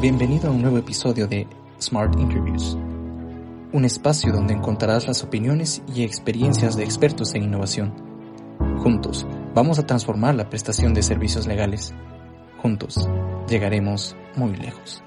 [0.00, 1.46] Bienvenido a un nuevo episodio de
[1.80, 2.74] Smart Interviews,
[3.72, 7.94] un espacio donde encontrarás las opiniones y experiencias de expertos en innovación.
[8.82, 11.94] Juntos, vamos a transformar la prestación de servicios legales.
[12.60, 13.08] Juntos,
[13.48, 15.00] llegaremos muy lejos.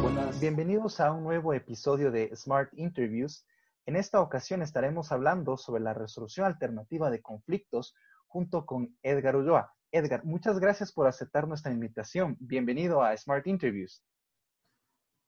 [0.00, 3.44] Buenas, bienvenidos a un nuevo episodio de Smart Interviews.
[3.86, 9.72] En esta ocasión estaremos hablando sobre la resolución alternativa de conflictos junto con Edgar Ulloa.
[9.92, 12.36] Edgar, muchas gracias por aceptar nuestra invitación.
[12.40, 14.02] Bienvenido a Smart Interviews.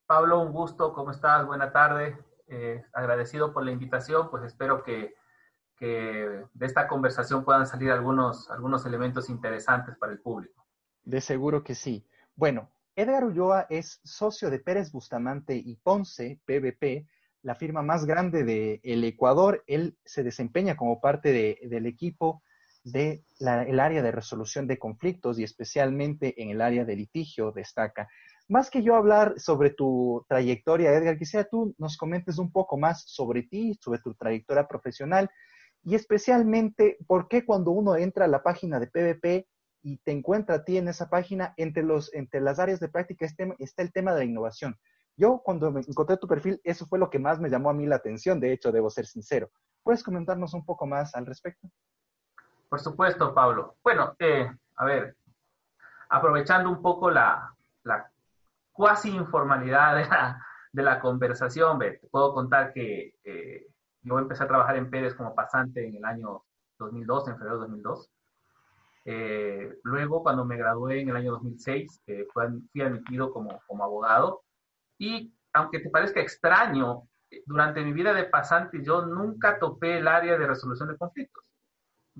[0.06, 0.92] Pablo, un gusto.
[0.92, 1.46] ¿Cómo estás?
[1.46, 2.18] Buena tarde.
[2.48, 4.30] Eh, agradecido por la invitación.
[4.30, 5.14] Pues espero que,
[5.76, 10.66] que, de esta conversación puedan salir algunos, algunos elementos interesantes para el público.
[11.02, 12.06] De seguro que sí.
[12.34, 17.06] Bueno, Edgar Ulloa es socio de Pérez Bustamante y Ponce, PVP,
[17.42, 19.62] la firma más grande del Ecuador.
[19.66, 22.42] Él se desempeña como parte de, del equipo
[22.92, 28.08] del el área de resolución de conflictos y especialmente en el área de litigio destaca.
[28.48, 33.04] Más que yo hablar sobre tu trayectoria, Edgar, quisiera tú nos comentes un poco más
[33.06, 35.30] sobre ti, sobre tu trayectoria profesional
[35.84, 39.46] y especialmente por qué cuando uno entra a la página de PVP
[39.82, 43.26] y te encuentra a ti en esa página, entre, los, entre las áreas de práctica
[43.26, 44.76] está el tema de la innovación.
[45.16, 47.86] Yo cuando me encontré tu perfil, eso fue lo que más me llamó a mí
[47.86, 49.50] la atención, de hecho, debo ser sincero.
[49.82, 51.68] ¿Puedes comentarnos un poco más al respecto?
[52.68, 53.76] Por supuesto, Pablo.
[53.82, 55.16] Bueno, eh, a ver,
[56.10, 58.10] aprovechando un poco la, la
[58.72, 59.96] cuasi informalidad
[60.72, 63.66] de la, conversación, te puedo contar que eh,
[64.02, 66.42] yo empecé a trabajar en Pérez como pasante en el año
[66.78, 68.10] 2002, en febrero de 2002.
[69.06, 72.02] Eh, luego, cuando me gradué en el año 2006,
[72.32, 74.42] fui admitido como, como abogado.
[74.98, 77.08] Y aunque te parezca extraño,
[77.46, 81.47] durante mi vida de pasante yo nunca topé el área de resolución de conflictos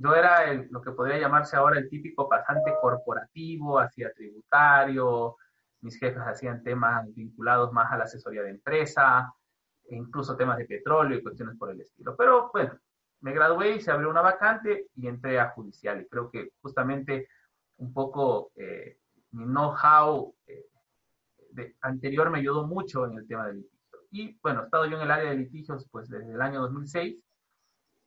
[0.00, 5.36] yo era lo que podría llamarse ahora el típico pasante corporativo, hacía tributario,
[5.81, 9.32] mis jefes hacían temas vinculados más a la asesoría de empresa,
[9.84, 12.14] e incluso temas de petróleo y cuestiones por el estilo.
[12.16, 12.78] Pero bueno,
[13.20, 16.00] me gradué y se abrió una vacante y entré a judicial.
[16.00, 17.28] Y creo que justamente
[17.78, 18.98] un poco eh,
[19.32, 23.98] mi know-how eh, anterior me ayudó mucho en el tema del litigio.
[24.10, 27.16] Y bueno, he estado yo en el área de litigios pues desde el año 2006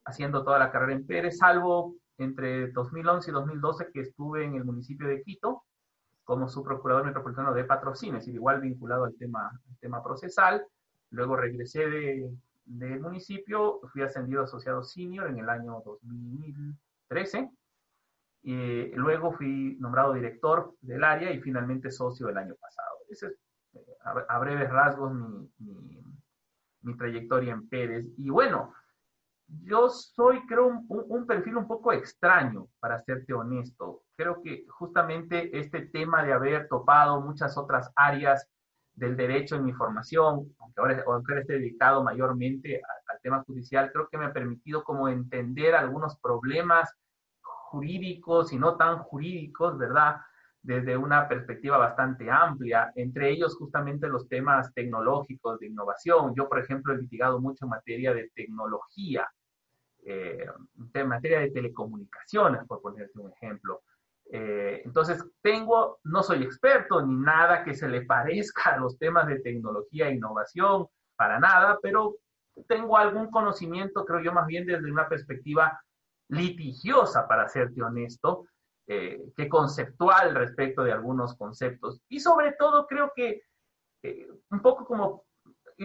[0.06, 4.66] haciendo toda la carrera en Pérez, salvo entre 2011 y 2012 que estuve en el
[4.66, 5.64] municipio de Quito
[6.24, 10.66] como subprocurador metropolitano de patrocinios, y igual vinculado al tema, tema procesal.
[11.10, 12.32] Luego regresé de,
[12.64, 17.50] del municipio, fui ascendido asociado senior en el año 2013.
[18.44, 22.98] Y luego fui nombrado director del área y finalmente socio el año pasado.
[23.10, 23.34] Ese es
[23.74, 23.98] eh,
[24.30, 26.02] a, breves rasgos mi,
[26.82, 28.06] mi trayectoria en Pérez.
[28.18, 28.74] Y bueno,
[29.64, 34.04] yo soy, creo, un, perfil un poco extraño, para serte honesto.
[34.16, 38.48] Creo que justamente este tema de haber topado muchas otras áreas
[38.94, 44.08] del derecho en mi formación, aunque ahora, aunque esté dedicado mayormente al tema judicial, creo
[44.10, 46.94] que me ha permitido como entender algunos problemas
[47.42, 50.18] jurídicos y no tan jurídicos, ¿verdad?
[50.62, 56.36] Desde una perspectiva bastante amplia, entre ellos justamente los temas tecnológicos de innovación.
[56.36, 59.28] Yo, por ejemplo, he litigado mucho en materia de tecnología,
[60.06, 60.46] eh,
[60.94, 63.82] en materia de telecomunicaciones, por ponerte un ejemplo.
[64.32, 69.28] Eh, entonces, tengo, no soy experto ni nada que se le parezca a los temas
[69.28, 72.16] de tecnología e innovación, para nada, pero
[72.68, 75.80] tengo algún conocimiento, creo yo, más bien desde una perspectiva
[76.30, 78.46] litigiosa, para serte honesto,
[78.88, 82.02] eh, que conceptual respecto de algunos conceptos.
[82.10, 83.44] Y sobre todo, creo que
[84.04, 85.26] eh, un poco como,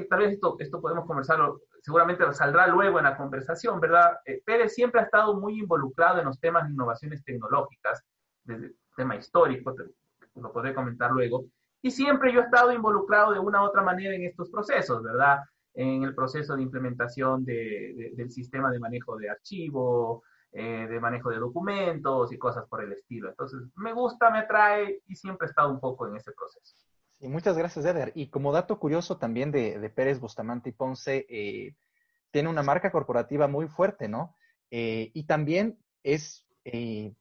[0.08, 4.18] tal vez esto, esto podemos conversarlo seguramente saldrá luego en la conversación, ¿verdad?
[4.24, 8.02] Eh, Pérez siempre ha estado muy involucrado en los temas de innovaciones tecnológicas,
[8.42, 9.84] desde el tema histórico, te,
[10.34, 11.44] lo podré comentar luego,
[11.80, 15.38] y siempre yo he estado involucrado de una u otra manera en estos procesos, ¿verdad?
[15.74, 21.30] En el proceso de implementación de, del sistema de manejo de archivo, eh, de manejo
[21.30, 23.28] de documentos y cosas por el estilo.
[23.28, 26.74] Entonces, me gusta, me atrae y siempre he estado un poco en ese proceso.
[27.18, 28.12] Y muchas gracias, Eder.
[28.14, 31.74] Y como dato curioso también de, Pérez Bustamante y Ponce, eh,
[32.30, 34.36] tiene una marca corporativa muy fuerte, ¿no?
[34.70, 37.14] Eh, y también es, eh,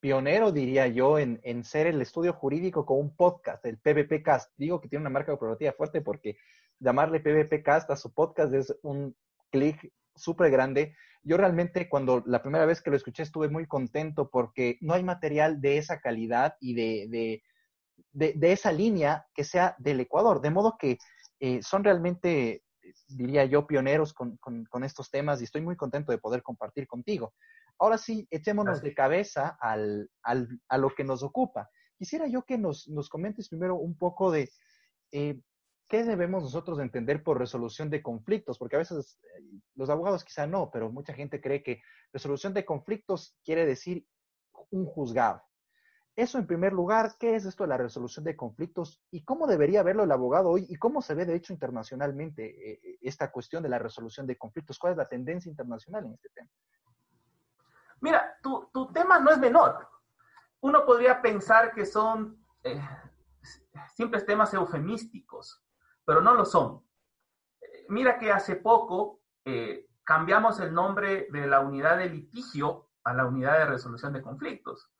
[0.00, 4.52] pionero, diría yo, en, en, ser el estudio jurídico con un podcast, el PVPcast.
[4.56, 6.36] Digo que tiene una marca corporativa fuerte porque
[6.78, 9.14] llamarle PVPcast a su podcast es un
[9.50, 10.96] clic súper grande.
[11.22, 15.04] Yo realmente cuando la primera vez que lo escuché estuve muy contento porque no hay
[15.04, 17.42] material de esa calidad y de, de,
[18.12, 20.40] de, esa línea que sea del Ecuador.
[20.40, 20.98] De modo que
[21.38, 22.64] eh, son realmente,
[23.08, 26.86] diría yo, pioneros con, con, con, estos temas y estoy muy contento de poder compartir
[26.86, 27.34] contigo.
[27.78, 31.70] Ahora sí, echémonos de cabeza al, al, a lo que nos ocupa.
[31.96, 34.50] Quisiera yo que nos, nos comentes primero un poco de
[35.12, 35.40] eh,
[35.88, 39.42] qué debemos nosotros entender por resolución de conflictos, porque a veces eh,
[39.74, 41.80] los abogados quizá no, pero mucha gente cree que
[42.12, 44.06] resolución de conflictos quiere decir
[44.70, 45.42] un juzgado.
[46.16, 49.82] Eso en primer lugar, ¿qué es esto de la resolución de conflictos y cómo debería
[49.82, 53.68] verlo el abogado hoy y cómo se ve de hecho internacionalmente eh, esta cuestión de
[53.68, 54.78] la resolución de conflictos?
[54.78, 56.50] ¿Cuál es la tendencia internacional en este tema?
[58.00, 59.88] Mira, tu, tu tema no es menor.
[60.60, 62.80] Uno podría pensar que son eh,
[63.94, 65.62] simples temas eufemísticos,
[66.04, 66.84] pero no lo son.
[67.88, 73.26] Mira que hace poco eh, cambiamos el nombre de la unidad de litigio a la
[73.26, 74.90] unidad de resolución de conflictos.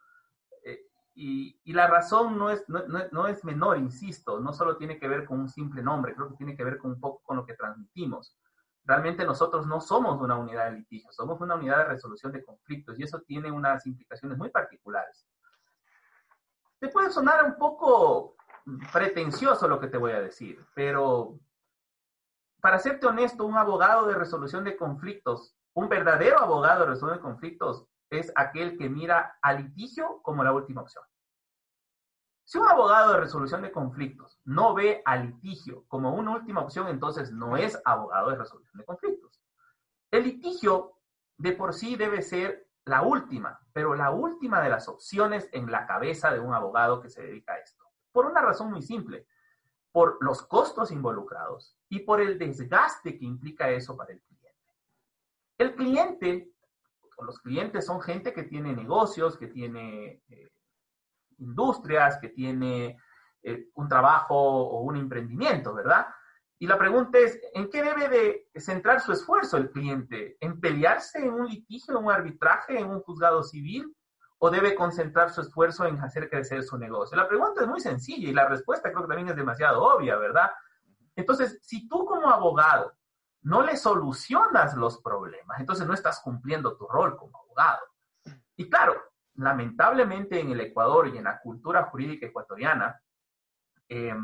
[1.23, 4.99] Y, y, la razón no es, no, no, no, es menor, insisto, no solo tiene
[4.99, 7.37] que ver con un simple nombre, creo que tiene que ver con un poco con
[7.37, 8.39] lo que transmitimos
[8.85, 12.99] realmente nosotros no somos una unidad de litigio, somos una unidad de resolución de conflictos
[12.99, 15.27] y eso tiene unas implicaciones muy particulares.
[16.79, 18.37] Te puede sonar un poco
[18.93, 21.39] pretencioso lo que te voy a decir, pero
[22.61, 27.23] para serte honesto, un abogado de resolución de conflictos, un verdadero abogado de resolución de
[27.23, 31.05] conflictos, es aquel que mira al litigio como la última opción.
[32.51, 36.89] Si un abogado de resolución de conflictos no ve al litigio como una última opción,
[36.89, 39.41] entonces no es abogado de resolución de conflictos.
[40.11, 40.95] El litigio
[41.39, 45.87] de por sí debe ser la última, pero la última de las opciones en la
[45.87, 47.85] cabeza de un abogado que se dedica a esto.
[48.11, 49.29] Por una razón muy simple,
[49.93, 54.59] por los costos involucrados y por el desgaste que implica eso para el cliente.
[55.57, 56.53] El cliente,
[57.23, 60.51] los clientes son gente que tiene negocios, que tiene eh,
[61.41, 62.97] industrias, que tiene
[63.43, 66.07] eh, un trabajo o un emprendimiento, ¿verdad?
[66.63, 70.37] Y la pregunta es, ¿en qué debe de centrar su esfuerzo el cliente?
[70.41, 73.97] ¿En pelearse en un litigio, en un arbitraje, en un juzgado civil?
[74.39, 77.17] ¿O debe concentrar su esfuerzo en hacer crecer su negocio?
[77.17, 80.51] La pregunta es muy sencilla y la respuesta creo que también es demasiado obvia, ¿verdad?
[81.17, 82.93] Entonces, si tú como abogado
[83.43, 87.81] no le solucionas los problemas, entonces no estás cumpliendo tu rol como abogado.
[88.57, 89.01] Y claro,
[89.41, 93.01] lamentablemente en el Ecuador y en la cultura jurídica ecuatoriana,
[93.89, 94.15] eh,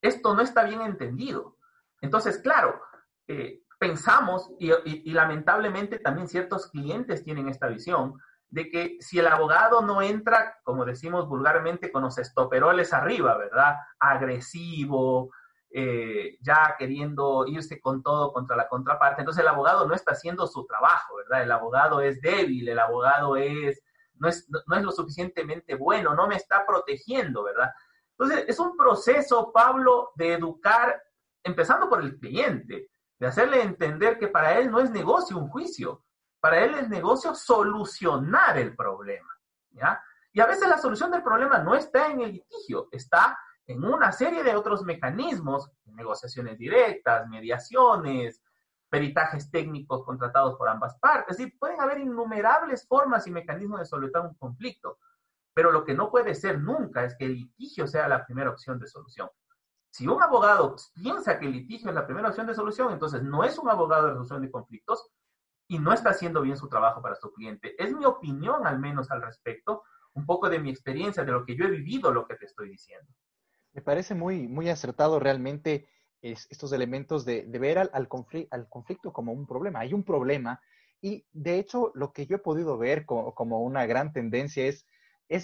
[0.00, 1.58] esto no está bien entendido.
[2.00, 2.80] Entonces, claro,
[3.28, 8.14] eh, pensamos, y, lamentablemente también ciertos clientes tienen esta visión,
[8.48, 13.76] de que si el abogado no entra, como decimos vulgarmente, con los estoperoles arriba, ¿verdad?
[13.98, 15.30] Agresivo,
[15.70, 20.48] eh, ya queriendo irse con todo contra la contraparte, entonces el abogado no está haciendo
[20.48, 21.44] su trabajo, ¿verdad?
[21.44, 23.80] El abogado es débil, el abogado es
[24.20, 27.70] no es, no es lo suficientemente bueno, no me está protegiendo, ¿verdad?
[28.18, 31.02] Entonces, es un proceso, Pablo, de educar,
[31.42, 36.04] empezando por el cliente, de hacerle entender que para él no es negocio un juicio,
[36.38, 39.28] para él es negocio solucionar el problema,
[39.70, 40.02] ¿ya?
[40.32, 44.12] Y a veces la solución del problema no está en el litigio, está en una
[44.12, 48.42] serie de otros mecanismos, negociaciones directas, mediaciones,
[48.90, 51.38] peritajes técnicos contratados por ambas partes.
[51.40, 54.98] y pueden haber innumerables formas y mecanismos de solucionar un conflicto,
[55.54, 58.78] pero lo que no puede ser nunca es que el litigio sea la primera opción
[58.78, 59.28] de solución.
[59.90, 63.44] Si un abogado piensa que el litigio es la primera opción de solución, entonces no
[63.44, 65.08] es un abogado de resolución de conflictos
[65.66, 67.74] y no está haciendo bien su trabajo para su cliente.
[67.82, 71.56] Es mi opinión al menos al respecto, un poco de mi experiencia, de lo que
[71.56, 73.08] yo he vivido, lo que te estoy diciendo.
[73.72, 75.88] Me parece muy, muy acertado realmente
[76.22, 79.80] es, estos elementos de, ver al, conflicto, al, conflicto, como un problema.
[79.80, 80.60] Hay un problema
[81.00, 84.86] y de hecho lo que yo he podido ver como, una gran tendencia es,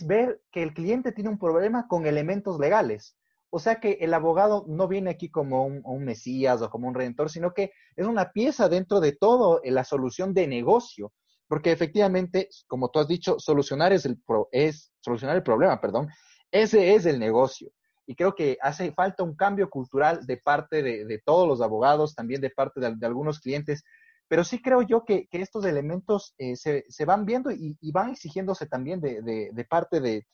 [0.07, 3.17] ver que el cliente tiene un problema con elementos legales.
[3.51, 7.31] O sea que el abogado no viene aquí como un, mesías o como un redentor,
[7.31, 11.13] sino que es una pieza dentro de todo la solución de negocio.
[11.49, 16.09] Porque efectivamente, como tú has dicho, solucionar es el, pro, es, solucionar el problema, perdón,
[16.51, 17.71] ese es el negocio.
[18.07, 22.15] Y creo que hace falta un cambio cultural de parte de, de todos los abogados,
[22.15, 23.85] también de parte de, de, algunos clientes.
[24.29, 27.93] Pero sí creo yo que, que estos elementos eh, se, se, van viendo y, y,
[27.93, 30.25] van exigiéndose también de, de parte, de,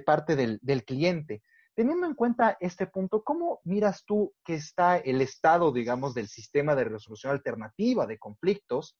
[0.00, 1.42] parte del, del cliente.
[1.74, 6.74] Teniendo en cuenta este punto, ¿cómo miras tú que está el estado, digamos, del sistema
[6.74, 8.98] de resolución alternativa de conflictos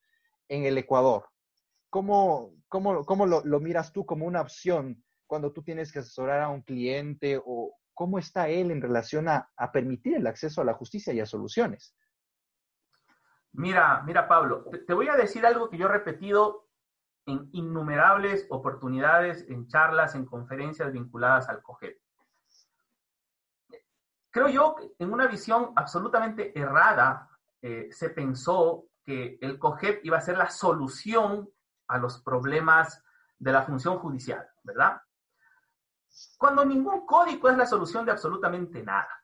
[0.49, 1.25] en el Ecuador?
[1.91, 6.41] ¿cómo, cómo, cómo lo, lo, miras tú como una opción cuando tú tienes que asesorar
[6.41, 10.73] a un cliente o cómo está él en relación a, permitir el acceso a la
[10.73, 11.95] justicia y a soluciones?
[13.52, 16.66] Mira, mira, Pablo, te voy a decir algo que yo he repetido
[17.26, 22.00] en innumerables oportunidades, en charlas, en conferencias vinculadas al COGEP.
[24.30, 27.28] Creo yo que en una visión absolutamente errada
[27.61, 31.50] eh, se pensó que el COGEP iba a ser la solución
[31.87, 33.04] a los problemas
[33.38, 35.02] de la función judicial, ¿verdad?
[36.38, 39.21] Cuando ningún código es la solución de absolutamente nada.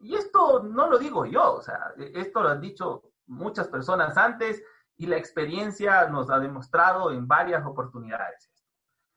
[0.00, 4.62] Y esto no lo digo yo, o sea, esto lo han dicho muchas personas antes
[4.96, 8.50] y la experiencia nos ha demostrado en varias oportunidades.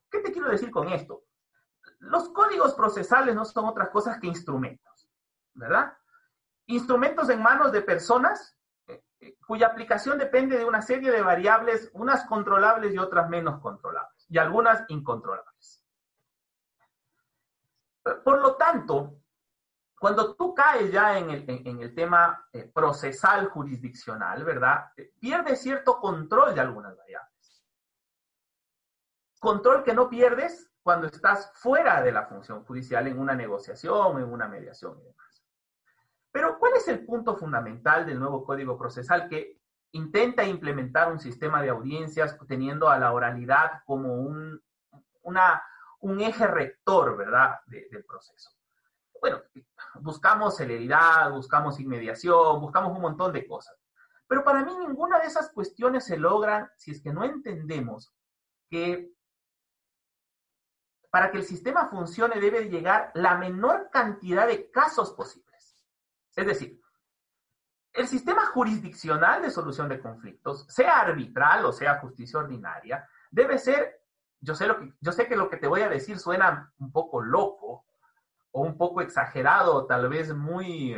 [0.10, 1.24] ¿Qué te quiero decir con esto?
[2.00, 5.10] Los códigos procesales no son otras cosas que instrumentos,
[5.54, 5.94] ¿verdad?
[6.68, 11.90] Instrumentos en manos de personas eh, eh, cuya aplicación depende de una serie de variables,
[11.94, 15.81] unas controlables y otras menos controlables, y algunas incontrolables.
[18.04, 19.22] Por lo tanto,
[20.02, 24.92] cuando tú caes ya en el, tema eh, procesal jurisdiccional, ¿verdad?
[24.98, 27.64] Eh, pierdes cierto control de algunas variables.
[29.40, 34.32] Control que no pierdes cuando estás fuera de la función judicial en una negociación, en
[34.32, 35.44] una mediación y demás.
[36.32, 39.60] Pero, ¿cuál es el punto fundamental del nuevo Código Procesal que
[39.92, 44.62] intenta implementar un sistema de audiencias teniendo a la oralidad como un,
[46.02, 48.52] un eje rector, ¿verdad?, del proceso?
[49.20, 49.42] Bueno,
[49.96, 53.76] buscamos celeridad, buscamos inmediación, buscamos un montón de cosas.
[54.28, 58.14] Pero para mí ninguna de esas cuestiones se logran si es que no entendemos
[58.70, 59.12] que
[61.12, 65.78] para que el sistema funcione debe llegar la menor cantidad de casos posibles.
[66.36, 66.82] Es decir,
[67.94, 74.01] el sistema jurisdiccional de solución de conflictos, sea arbitral o sea justicia ordinaria, debe ser,
[74.42, 76.92] yo sé, lo que, yo sé que lo que te voy a decir suena un
[76.92, 77.86] poco loco,
[78.52, 80.94] o un poco exagerado, tal vez muy,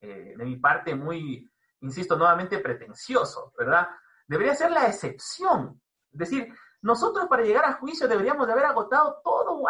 [0.00, 1.50] eh, de mi parte, muy,
[1.80, 3.88] insisto, nuevamente pretencioso, ¿verdad?
[4.26, 5.80] Debería ser la excepción.
[6.10, 9.62] Es decir, nosotros para llegar a juicio deberíamos de haber agotado todo,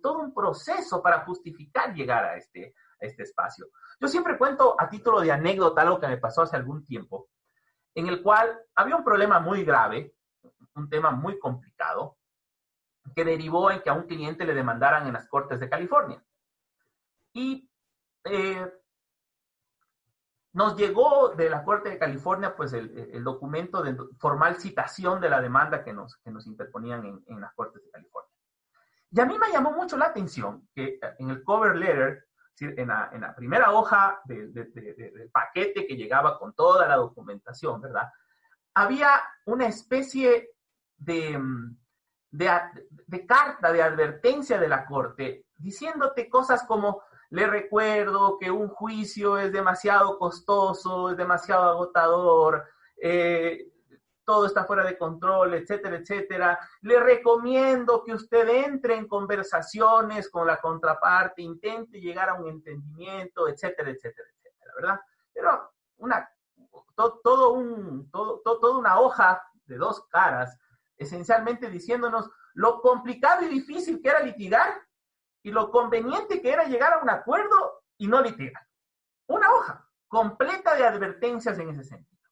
[0.00, 3.68] todo un proceso para justificar llegar a este, a este espacio.
[4.00, 7.28] Yo siempre cuento a título de anécdota algo que me pasó hace algún tiempo,
[7.94, 10.14] en el cual había un problema muy grave,
[10.74, 12.18] un tema muy complicado,
[13.14, 16.22] que derivó en que a un cliente le demandaran en las Cortes de California.
[17.32, 17.68] Y
[18.24, 18.72] eh,
[20.54, 25.40] nos llegó de la Corte de California pues el, documento de formal citación de la
[25.40, 28.30] demanda que nos, que nos interponían en, las Cortes de California.
[29.10, 32.26] Y a mí me llamó mucho la atención que en el cover letter,
[32.60, 38.08] en la, en la primera hoja del paquete que llegaba con toda la documentación, ¿verdad?
[38.74, 40.53] Había una especie
[40.96, 41.76] de, mm,
[42.30, 49.38] de, carta de advertencia de la Corte, diciéndote cosas como, le recuerdo que un juicio
[49.38, 52.64] es demasiado costoso, es demasiado agotador,
[52.96, 53.68] eh,
[54.24, 56.58] todo está fuera de control, etcétera, etcétera.
[56.80, 63.48] Le recomiendo que usted entre en conversaciones con la contraparte, intente llegar a un entendimiento,
[63.48, 65.00] etcétera, etcétera, etcétera, ¿verdad?
[65.32, 66.28] Pero una,
[66.94, 70.58] todo, un, todo, toda una hoja de dos caras
[70.98, 74.80] esencialmente diciéndonos lo complicado y difícil que era litigar
[75.42, 78.66] y lo conveniente que era llegar a un acuerdo y no litigar.
[79.26, 82.22] Una hoja completa de advertencias en ese sentido.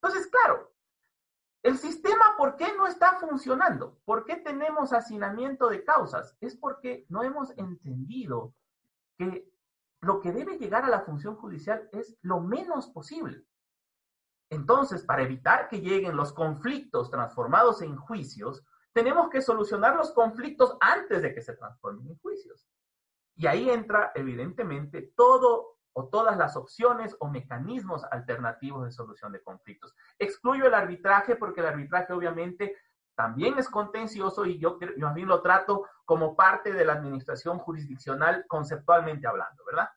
[0.00, 0.72] Entonces, claro,
[1.62, 3.98] el sistema, ¿por qué no está funcionando?
[4.04, 6.36] ¿Por qué tenemos hacinamiento de causas?
[6.40, 8.54] Es porque no hemos entendido
[9.16, 9.52] que
[10.00, 13.44] lo que debe llegar a la función judicial es lo menos posible.
[14.50, 20.76] Entonces, para evitar que lleguen los conflictos transformados en juicios, tenemos que solucionar los conflictos
[20.80, 22.66] antes de que se transformen en juicios.
[23.36, 29.42] Y ahí entra, evidentemente, todo o todas las opciones o mecanismos alternativos de solución de
[29.42, 29.94] conflictos.
[30.18, 32.76] Excluyo el arbitraje porque el arbitraje obviamente
[33.16, 39.26] también es contencioso y yo, yo lo trato como parte de la administración jurisdiccional conceptualmente
[39.26, 39.88] hablando, ¿verdad?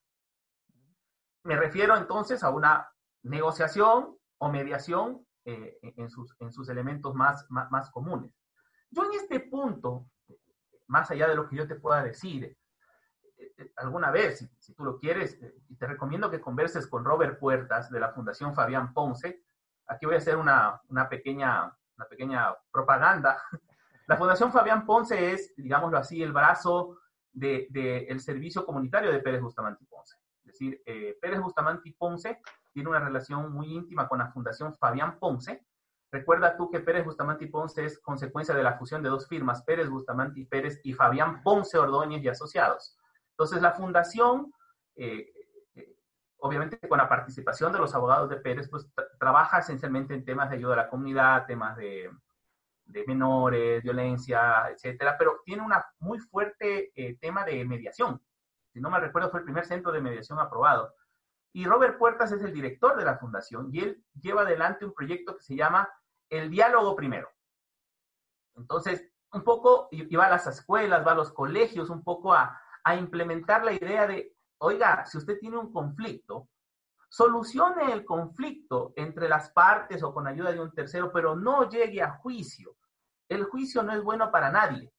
[1.43, 2.91] Me refiero entonces a una
[3.23, 8.33] negociación o mediación eh, en, sus, en sus elementos más, más, comunes.
[8.89, 10.07] Yo en este punto,
[10.87, 12.57] más allá de lo que yo te pueda decir,
[13.37, 15.39] eh, eh, alguna vez, si, tú lo quieres,
[15.77, 19.43] te recomiendo que converses con Robert Puertas de la Fundación Fabián Ponce.
[19.85, 23.37] Aquí voy a hacer una, una pequeña, una pequeña propaganda.
[24.07, 26.97] La Fundación Fabián Ponce es, digámoslo así, el brazo
[27.31, 30.17] del de, el servicio comunitario de Pérez Bustamante Ponce.
[30.39, 30.81] Es decir,
[31.21, 32.41] Pérez Bustamante Ponce
[32.73, 35.65] tiene una relación muy íntima con la Fundación Fabián Ponce
[36.11, 39.63] Recuerda tú que Pérez Bustamante y Ponce es consecuencia de la fusión de dos firmas,
[39.63, 42.97] Pérez Bustamante y Pérez y Fabián Ponce Ordóñez y Asociados.
[43.31, 44.53] Entonces, la fundación,
[44.97, 45.31] eh,
[45.73, 45.95] eh,
[46.39, 50.57] obviamente con la participación de los abogados de Pérez, pues trabaja esencialmente en temas de
[50.57, 52.11] ayuda a la comunidad, temas de,
[53.07, 58.21] menores, violencia, etcétera, pero tiene un muy fuerte eh, tema de mediación.
[58.73, 60.93] Si no me recuerdo, fue el primer centro de mediación aprobado.
[61.53, 65.35] Y Robert Puertas es el director de la fundación y él lleva adelante un proyecto
[65.35, 65.89] que se llama
[66.29, 67.29] El Diálogo Primero.
[68.55, 72.59] Entonces, un poco, y va a las escuelas, va a los colegios, un poco a,
[72.83, 76.49] a implementar la idea de, oiga, si usted tiene un conflicto,
[77.09, 82.01] solucione el conflicto entre las partes o con ayuda de un tercero, pero no llegue
[82.01, 82.75] a juicio.
[83.27, 84.91] El juicio no es bueno para nadie.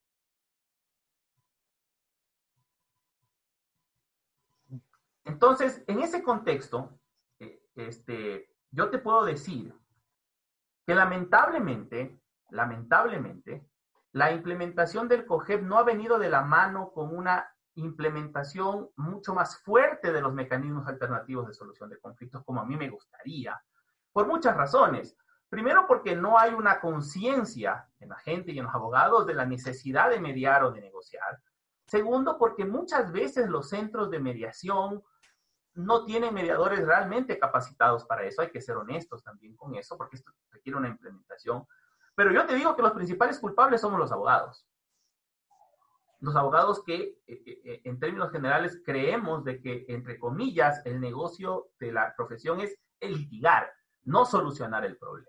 [5.24, 6.98] Entonces, en ese contexto,
[7.38, 9.74] eh, este, yo te puedo decir
[10.86, 13.68] que lamentablemente, lamentablemente,
[14.12, 19.58] la implementación del COGEP no ha venido de la mano con una implementación mucho más
[19.62, 23.60] fuerte de los mecanismos alternativos de solución de conflictos, como a mí me gustaría,
[24.12, 25.16] por muchas razones.
[25.48, 29.46] Primero porque no hay una conciencia en la gente y en los abogados de la
[29.46, 31.40] necesidad de mediar o de negociar.
[31.86, 35.02] Segundo porque muchas veces los centros de mediación
[35.74, 38.42] no tienen mediadores realmente capacitados para eso.
[38.42, 41.66] Hay que ser honestos también con eso porque esto requiere una implementación.
[42.14, 44.66] Pero yo te digo que los principales culpables somos los abogados.
[46.20, 51.70] Los abogados que, eh, eh, en términos generales, creemos de que, entre comillas, el negocio
[51.80, 53.72] de la profesión es el litigar,
[54.04, 55.28] no solucionar el problema.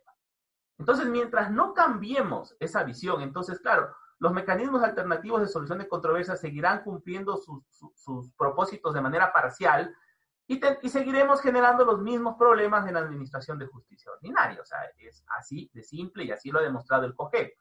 [0.78, 6.40] Entonces, mientras no cambiemos esa visión, entonces, claro, los mecanismos alternativos de solución de controversias
[6.40, 9.94] seguirán cumpliendo sus, propósitos de manera parcial
[10.82, 14.62] y, seguiremos generando los mismos problemas en la administración de justicia ordinaria.
[14.62, 17.54] O sea, es así de simple y así lo ha demostrado el COGEP.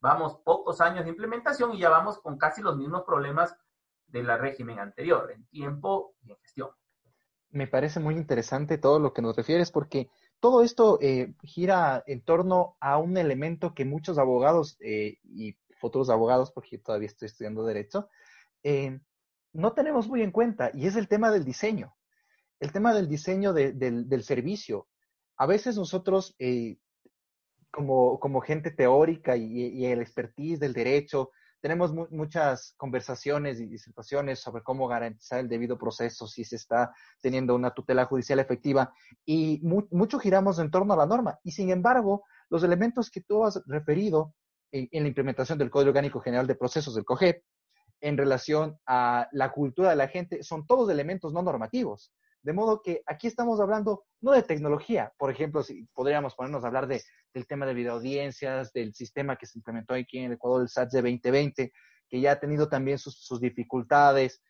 [0.00, 3.56] Vamos pocos años de implementación y ya vamos con casi los mismos problemas
[4.06, 6.70] del régimen anterior, en tiempo y en gestión.
[7.50, 12.22] Me parece muy interesante todo lo que nos refieres porque todo esto eh, gira en
[12.22, 17.64] torno a un elemento que muchos abogados eh, y futuros abogados, porque todavía estoy estudiando
[17.64, 18.08] derecho,
[18.62, 19.00] eh,
[19.52, 21.96] no tenemos muy en cuenta, y es el tema del diseño,
[22.60, 24.88] el tema del diseño del, servicio.
[25.36, 26.36] A veces nosotros,
[27.70, 34.38] como, como, gente teórica y, y, el expertise del derecho, tenemos muchas conversaciones y disertaciones
[34.38, 38.92] sobre cómo garantizar el debido proceso si se está teniendo una tutela judicial efectiva
[39.24, 41.38] y mucho giramos en torno a la norma.
[41.42, 44.34] Y sin embargo, los elementos que tú has referido
[44.70, 47.42] en, en la implementación del Código Orgánico General de Procesos del COGEP
[48.00, 52.12] en relación a la cultura de la gente son todos elementos no normativos.
[52.48, 56.68] De modo que aquí estamos hablando no de tecnología, por ejemplo, si podríamos ponernos a
[56.68, 57.02] hablar de,
[57.34, 60.92] del tema de videoaudiencias, del sistema que se implementó aquí en el Ecuador, el SAT
[60.92, 61.72] de 2020,
[62.08, 64.40] que ya ha tenido también sus, sus dificultades.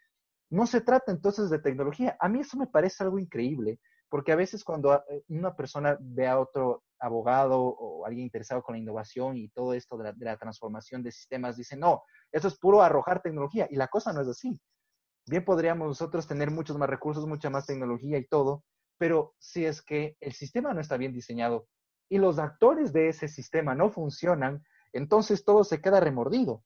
[0.48, 2.16] No se trata entonces de tecnología.
[2.20, 6.28] A mí eso me parece algo increíble, porque a veces cuando eh, una persona ve
[6.28, 10.24] a otro abogado o alguien interesado con la innovación y todo esto de la, de
[10.24, 13.66] la transformación de sistemas, dice, no, eso es puro arrojar tecnología.
[13.68, 14.56] Y la cosa no es así.
[15.28, 18.64] Bien podríamos nosotros tener muchos más recursos, mucha más tecnología y todo,
[18.96, 21.68] pero si es que el sistema no está bien diseñado
[22.08, 26.64] y los actores de ese sistema no funcionan, entonces todo se queda remordido.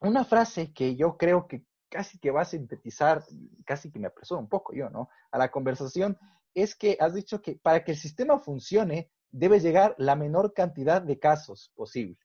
[0.00, 3.24] Una frase que yo creo que casi que va a sintetizar,
[3.66, 5.08] casi que me apresuro un poco yo, ¿no?
[5.30, 6.16] A la conversación,
[6.54, 11.02] es que has dicho que para que el sistema funcione debe llegar la menor cantidad
[11.02, 12.18] de casos posible.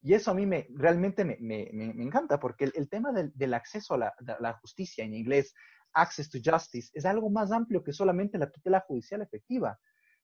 [0.00, 3.94] Y eso a mí me, realmente me, me, me encanta, porque el, tema del, acceso
[3.94, 5.54] a la, la, justicia, en inglés,
[5.92, 9.78] access to justice, es algo más amplio que solamente la tutela judicial efectiva.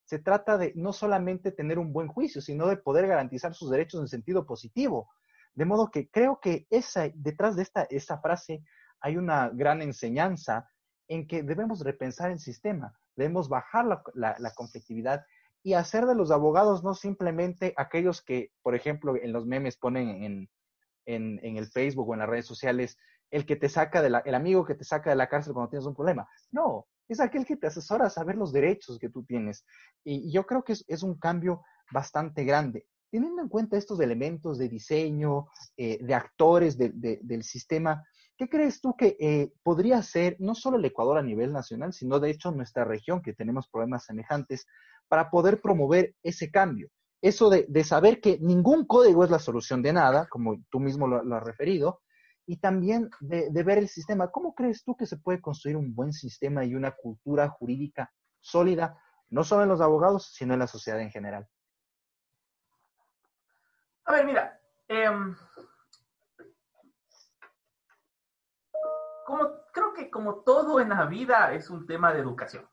[0.05, 4.01] Se trata de no solamente tener un buen juicio, sino de poder garantizar sus derechos
[4.01, 5.11] en sentido positivo.
[5.55, 8.63] De modo que creo que esa, detrás de esta, esa frase
[9.01, 10.69] hay una gran enseñanza
[11.09, 15.25] en que debemos repensar el sistema, debemos bajar la, la, la conflictividad
[15.65, 20.23] y hacer de los abogados no simplemente aquellos que, por ejemplo, en los memes ponen
[20.23, 20.51] en,
[21.07, 22.99] en, el Facebook o en las redes sociales,
[23.31, 25.71] el que te saca de la, el amigo que te saca de la cárcel cuando
[25.71, 26.29] tienes un problema.
[26.53, 29.65] No, es aquel que te asesora a saber los derechos que tú tienes.
[30.05, 32.87] Y yo creo que es, un cambio bastante grande.
[33.11, 35.47] Teniendo en cuenta estos elementos de diseño,
[35.79, 36.91] eh, de actores de,
[37.23, 38.05] del sistema,
[38.37, 42.21] ¿qué crees tú que eh, podría ser no solo el Ecuador a nivel nacional, sino
[42.21, 44.67] de hecho nuestra región, que tenemos problemas semejantes,
[45.09, 46.89] para poder promover ese cambio.
[47.23, 51.35] Eso de, saber que ningún código es la solución de nada, como tú mismo lo,
[51.35, 52.03] has referido,
[52.47, 54.31] y también de, de, ver el sistema.
[54.31, 59.01] ¿Cómo crees tú que se puede construir un buen sistema y una cultura jurídica sólida,
[59.31, 61.49] no solo en los abogados, sino en la sociedad en general?
[64.07, 65.35] A ver, mira, em,
[69.25, 72.69] como, creo que como todo en la vida es un tema de educación,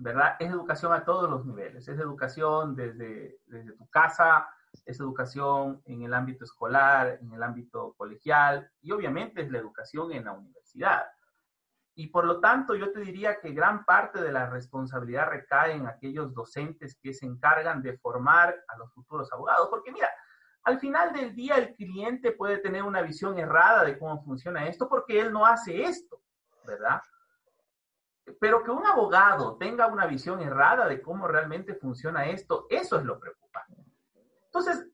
[0.00, 0.36] ¿verdad?
[0.38, 4.48] Es educación a todos los niveles, es educación desde, desde tu casa,
[4.86, 10.12] es educación en el ámbito escolar, en el ámbito colegial y obviamente es la educación
[10.12, 11.04] en la universidad.
[11.94, 15.86] Y por lo tanto, yo te diría que gran parte de la responsabilidad recae en
[15.86, 19.68] aquellos docentes que se encargan de formar a los futuros abogados.
[19.68, 20.08] Porque mira,
[20.62, 24.88] al final del día el cliente puede tener una visión errada de cómo funciona esto
[24.88, 26.22] porque él no hace esto,
[26.64, 27.02] ¿verdad?
[28.38, 33.04] Pero que un abogado tenga una visión errada de cómo realmente funciona esto, eso es
[33.04, 33.84] lo preocupante.
[34.44, 34.86] Entonces,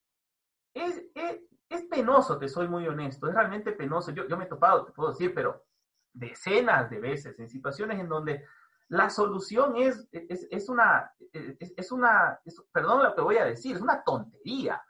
[0.74, 4.10] es, es, penoso, te soy muy honesto, es realmente penoso.
[4.10, 5.64] Yo, yo me he topado, te puedo decir, pero
[6.12, 8.44] decenas de veces en situaciones en donde
[8.88, 12.40] la solución es, es, es una, es, una
[12.72, 14.82] perdón lo que voy a decir, es una tontería.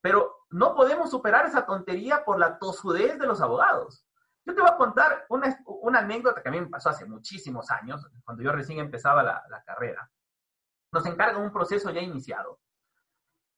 [0.00, 4.04] Pero no podemos superar esa tontería por la tosudez de los abogados.
[4.44, 7.70] Yo te voy a contar una, una anécdota que a mí me pasó hace muchísimos
[7.70, 10.10] años, cuando yo recién empezaba la, carrera.
[10.92, 12.58] Nos encargan un proceso ya iniciado.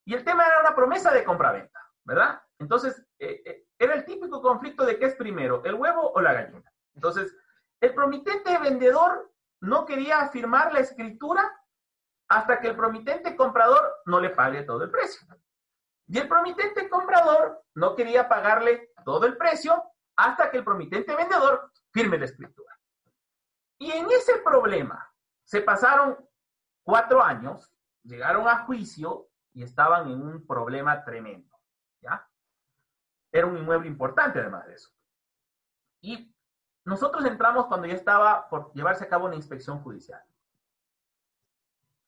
[0.04, 2.42] Y el tema era una promesa de compraventa, ¿verdad?
[2.58, 6.32] Entonces, eh, eh, era el típico conflicto de qué es primero, el huevo o la
[6.32, 6.70] gallina.
[6.94, 7.34] Entonces,
[7.80, 11.50] el promitente vendedor no quería firmar la escritura
[12.28, 15.26] hasta que el promitente comprador no le pague todo el precio.
[16.06, 19.82] Y el promitente comprador no quería pagarle todo el precio
[20.16, 22.78] hasta que el promitente vendedor firme la escritura.
[23.78, 25.12] Y en ese problema
[25.44, 26.16] se pasaron
[26.82, 31.56] cuatro años, llegaron a juicio y estaban en un problema tremendo.
[32.00, 32.28] ¿Ya?
[33.30, 34.90] Era un inmueble importante además de eso.
[36.00, 36.34] Y
[36.84, 40.22] nosotros entramos cuando ya estaba por llevarse a cabo una inspección judicial,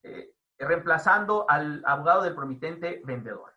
[0.02, 3.53] eh, reemplazando al abogado del promitente vendedor.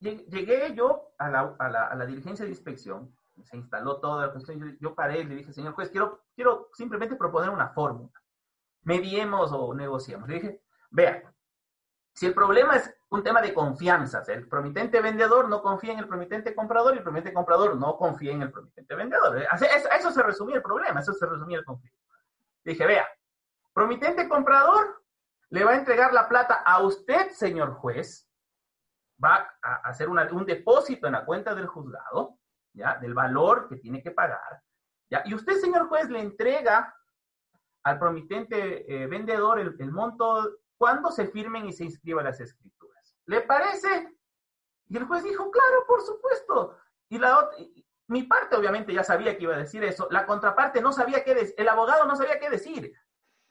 [0.00, 3.12] Llegué yo a la, a, a diligencia de inspección,
[3.44, 7.50] se instaló toda la cuestión, yo, paré y le dije, señor juez, quiero, simplemente proponer
[7.50, 8.12] una fórmula.
[8.82, 10.28] Mediemos o negociemos.
[10.28, 11.22] Le dije, vea,
[12.12, 16.08] si el problema es un tema de confianza, el promitente vendedor no confía en el
[16.08, 19.46] promitente comprador y el promitente comprador no confía en el promitente vendedor.
[19.50, 21.98] A eso, se resumía el problema, eso se resumía el conflicto.
[22.64, 23.06] Dije, vea,
[23.72, 25.02] promitente comprador
[25.50, 28.27] le va a entregar la plata a usted, señor juez,
[29.22, 32.38] va a hacer un depósito en la cuenta del juzgado,
[32.72, 32.98] ¿ya?
[32.98, 34.62] Del valor que tiene que pagar,
[35.10, 35.22] ¿ya?
[35.24, 36.94] Y usted, señor juez, le entrega
[37.82, 43.16] al promitente eh, vendedor el, monto cuando se firmen y se inscriban las escrituras.
[43.26, 44.16] ¿Le parece?
[44.88, 46.76] Y el juez dijo, claro, por supuesto.
[47.08, 47.48] Y la
[48.08, 51.34] mi parte obviamente ya sabía que iba a decir eso, la contraparte no sabía qué
[51.34, 52.94] decir, el abogado no sabía qué decir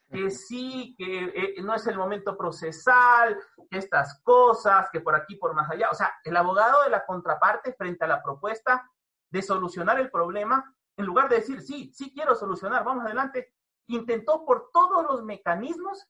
[0.10, 3.38] que sí, que eh, no es el momento procesal,
[3.70, 5.89] que estas cosas, que por aquí, por más allá.
[5.91, 8.89] O sea, el abogado de la contraparte frente a la propuesta
[9.30, 13.54] de solucionar el problema, en lugar de decir, sí, sí quiero solucionar, vamos adelante,
[13.88, 16.08] intentó por todos los mecanismos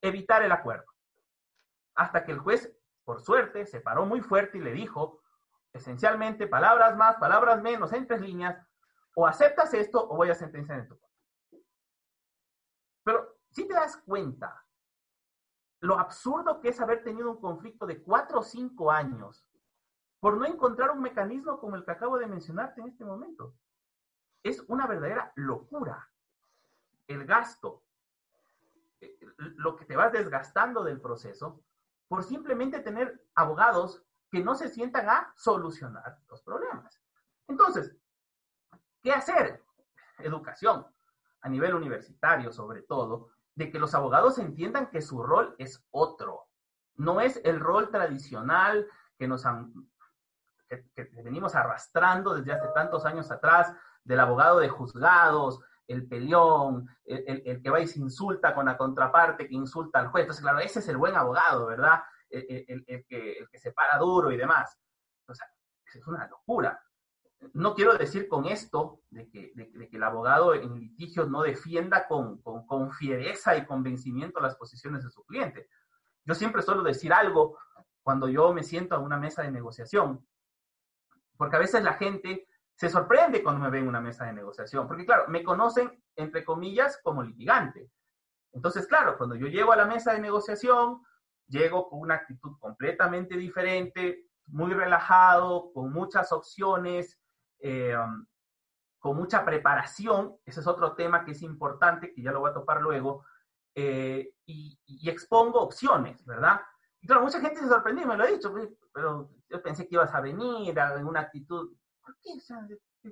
[0.00, 0.86] evitar el acuerdo.
[1.94, 2.72] Hasta que el juez,
[3.04, 5.20] por suerte, se paró muy fuerte y le dijo,
[5.72, 8.58] esencialmente, palabras más, palabras menos, en tres líneas,
[9.14, 10.98] o aceptas esto o voy a sentenciar en tu
[13.58, 14.64] si te das cuenta
[15.80, 19.48] lo absurdo que es haber tenido un conflicto de cuatro o cinco años
[20.20, 23.56] por no encontrar un mecanismo como el que acabo de mencionarte en este momento.
[24.44, 26.08] Es una verdadera locura.
[27.08, 27.82] El gasto,
[29.00, 29.18] eh,
[29.56, 31.60] lo que te vas desgastando del proceso
[32.06, 37.02] por simplemente tener abogados que no se sientan a solucionar los problemas.
[37.48, 37.96] Entonces,
[39.02, 39.64] ¿qué hacer?
[40.18, 40.86] Educación
[41.40, 46.46] a nivel universitario sobre todo, de que los abogados entiendan que su rol es otro.
[46.94, 48.86] No es el rol tradicional
[49.18, 49.72] que nos han,
[50.68, 57.60] que, venimos arrastrando desde hace tantos años atrás, del abogado de juzgados, el peleón, el,
[57.60, 60.22] que va y se insulta con la contraparte que insulta al juez.
[60.22, 62.04] Entonces, claro, ese es el buen abogado, ¿verdad?
[62.30, 64.78] El, que, el que se para duro y demás.
[65.26, 65.48] O sea,
[65.84, 66.80] es una locura
[67.52, 69.52] no quiero decir con esto de que,
[69.92, 75.24] el abogado en litigios no defienda con, con, fiereza y convencimiento las posiciones de su
[75.24, 75.68] cliente.
[76.24, 77.58] Yo siempre suelo decir algo
[78.02, 80.26] cuando yo me siento a una mesa de negociación,
[81.36, 84.86] porque a veces la gente se sorprende cuando me ven en una mesa de negociación,
[84.86, 87.90] porque claro, me conocen, entre comillas, como litigante.
[88.52, 91.02] Entonces, claro, cuando yo llego a la mesa de negociación,
[91.46, 97.20] llego con una actitud completamente diferente, muy relajado, con muchas opciones,
[97.60, 97.96] eh,
[98.98, 102.54] con mucha preparación, ese es otro tema que es importante, que ya lo voy a
[102.54, 103.24] topar luego,
[103.74, 106.60] eh, y, expongo opciones, ¿verdad?
[107.06, 108.52] claro, mucha gente se sorprendió, me lo ha dicho,
[108.92, 111.72] pero yo pensé que ibas a venir en una actitud.
[112.00, 112.32] ¿Por qué?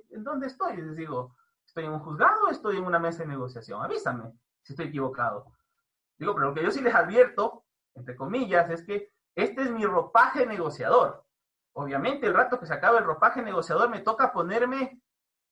[0.09, 0.77] ¿En dónde estoy?
[0.77, 3.81] Les digo, ¿estoy en un juzgado o estoy en una mesa de negociación?
[3.81, 5.53] Avísame si estoy equivocado.
[6.17, 9.85] Digo, pero lo que yo sí les advierto, entre comillas, es que este es mi
[9.85, 11.26] ropaje negociador.
[11.79, 14.99] Obviamente, el rato que se acaba el ropaje negociador, me toca ponerme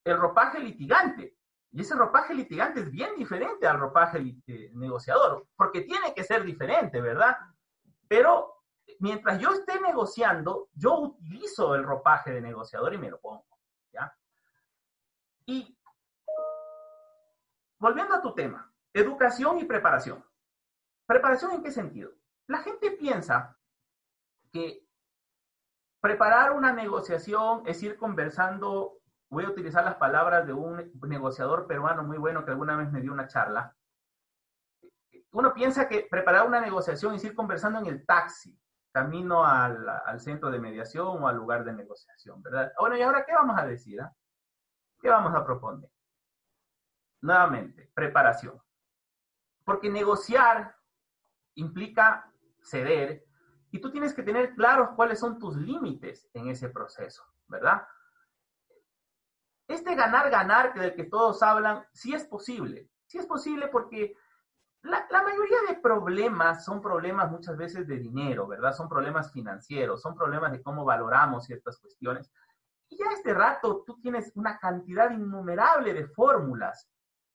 [0.03, 1.37] el ropaje litigante.
[1.71, 6.43] Y ese ropaje litigante es bien diferente al ropaje eh, negociador, porque tiene que ser
[6.43, 7.37] diferente, ¿verdad?
[8.07, 8.63] Pero
[9.01, 13.45] mientras yo esté negociando, yo utilizo el ropaje de negociador y me lo pongo,
[13.93, 14.11] ¿ya?
[15.45, 15.77] Y
[17.77, 20.25] volviendo a tu tema, educación y preparación.
[21.05, 22.13] ¿Preparación en qué sentido?
[22.47, 23.55] La gente piensa
[24.51, 24.84] que
[26.05, 32.03] preparar una negociación es ir conversando voy a utilizar las palabras de un negociador peruano
[32.03, 33.75] muy bueno que alguna vez me dio una charla.
[35.31, 38.55] Uno piensa que preparar una negociación es ir conversando en el taxi,
[38.91, 42.71] camino al, centro de mediación o al lugar de negociación, ¿verdad?
[42.79, 43.99] Bueno, ¿y ahora qué vamos a decir?
[43.99, 44.13] Ah?
[45.01, 45.89] ¿Qué vamos a proponer?
[47.21, 48.61] Nuevamente, preparación.
[49.63, 50.75] Porque negociar
[51.55, 53.24] implica ceder
[53.75, 57.85] y tú tienes que tener claros cuáles son tus límites en ese proceso, ¿verdad?
[59.67, 62.89] este ganar-ganar del que todos hablan, sí es posible.
[63.07, 64.15] Sí es posible porque
[64.81, 68.73] la, mayoría de problemas son problemas muchas veces de dinero, ¿verdad?
[68.73, 72.31] Son problemas financieros, son problemas de cómo valoramos ciertas cuestiones.
[72.89, 76.87] Y ya este rato tú tienes una cantidad innumerable de fórmulas,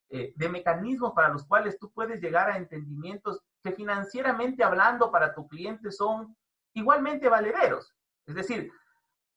[0.09, 5.35] eh, de mecanismos para los cuales tú puedes llegar a entendimientos que financieramente hablando para
[5.35, 6.37] tu cliente son
[6.75, 7.95] igualmente valederos.
[8.27, 8.73] Es decir,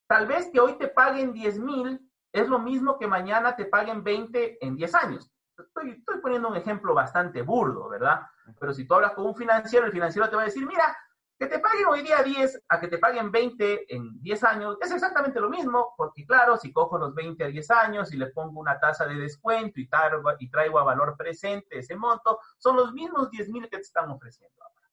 [0.08, 2.00] tal vez que hoy te paguen 10 mil
[2.32, 5.32] es lo mismo que mañana te paguen 20 en 10 años.
[5.58, 8.26] Estoy, poniendo un ejemplo bastante burdo, ¿verdad?
[8.60, 10.98] Pero si tú hablas con un financiero, el financiero te va a decir, mira,
[11.38, 14.92] que te paguen hoy día 10 a que te paguen 20 en 10 años es
[14.92, 18.60] exactamente lo mismo, porque claro, si cojo los 20 a 10 años y le pongo
[18.60, 22.94] una tasa de descuento y traigo, y traigo a valor presente ese monto, son los
[22.94, 24.90] mismos 10 mil que te están ofreciendo ahora.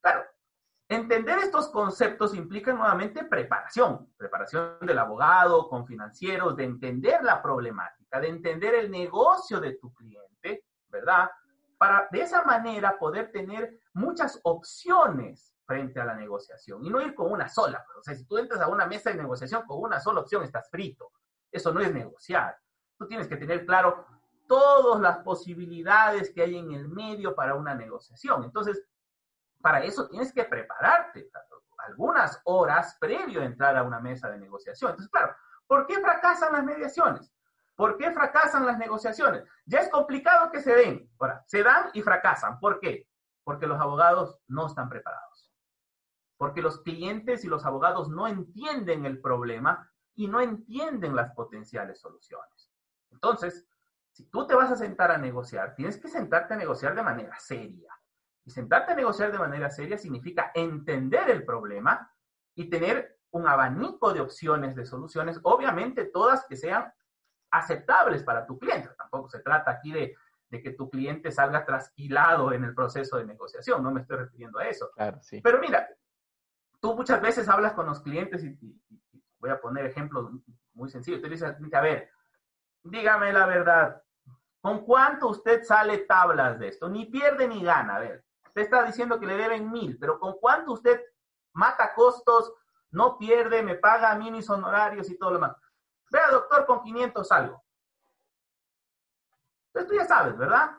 [0.00, 0.24] Claro,
[0.88, 8.20] Entender estos conceptos implica nuevamente preparación, preparación del abogado con financieros, de entender la problemática,
[8.20, 11.30] de entender el negocio de tu cliente, ¿verdad?
[11.78, 17.14] Para de esa manera poder tener muchas opciones frente a la negociación y no ir
[17.14, 17.84] con una sola.
[17.98, 20.68] O sea, si tú entras a una mesa de negociación con una sola opción, estás
[20.70, 21.12] frito.
[21.50, 22.56] Eso no es negociar.
[22.98, 24.06] Tú tienes que tener claro
[24.46, 28.44] todas las posibilidades que hay en el medio para una negociación.
[28.44, 28.84] Entonces,
[29.60, 31.30] para eso tienes que prepararte
[31.78, 34.90] algunas horas previo a entrar a una mesa de negociación.
[34.90, 35.34] Entonces, claro,
[35.66, 37.32] ¿por qué fracasan las mediaciones?
[37.76, 39.44] ¿Por qué fracasan las negociaciones?
[39.66, 41.10] Ya es complicado que se den.
[41.18, 42.60] Ahora, se dan y fracasan.
[42.60, 43.08] ¿Por qué?
[43.42, 45.43] Porque los abogados no están preparados.
[46.44, 51.98] Porque los clientes y los abogados no entienden el problema y no entienden las potenciales
[51.98, 52.70] soluciones.
[53.10, 53.66] Entonces,
[54.12, 57.38] si tú te vas a sentar a negociar, tienes que sentarte a negociar de manera
[57.38, 57.98] seria
[58.44, 62.12] y sentarte a negociar de manera seria significa entender el problema
[62.54, 66.92] y tener un abanico de opciones de soluciones, obviamente todas que sean
[67.50, 68.90] aceptables para tu cliente.
[68.98, 70.14] Tampoco se trata aquí de,
[70.50, 74.68] que tu cliente salga trasquilado en el proceso de negociación, no me estoy refiriendo a
[74.68, 74.90] eso.
[75.42, 75.88] Pero mira,
[76.84, 78.58] tú muchas veces hablas con los clientes y,
[79.38, 80.30] voy a poner ejemplos
[80.74, 81.22] muy sencillos.
[81.22, 82.10] Te dices, a ver,
[82.82, 84.02] dígame la verdad,
[84.60, 86.90] ¿con cuánto usted sale tablas de esto?
[86.90, 88.26] Ni pierde ni gana, a ver.
[88.48, 91.00] Usted está diciendo que le deben mil, pero ¿con cuánto usted
[91.54, 92.52] mata costos,
[92.90, 95.56] no pierde, me paga a mí mis honorarios y todo lo demás?
[96.10, 97.64] Vea, doctor, con 500 algo.
[99.68, 100.76] Entonces tú ya sabes, ¿verdad?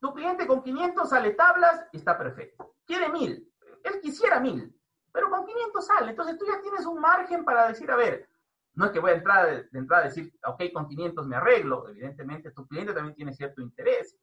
[0.00, 2.76] Tu cliente con 500 sale tablas y está perfecto.
[2.86, 3.52] Quiere mil.
[3.84, 4.75] Él quisiera mil,
[5.16, 6.10] pero con 500 sale.
[6.10, 8.28] Entonces tú ya tienes un margen para decir, a ver,
[8.74, 11.36] no es que voy a entrar de, de entrada a decir, ok, con 500 me
[11.36, 11.88] arreglo.
[11.88, 14.14] Evidentemente tu cliente también tiene cierto interés.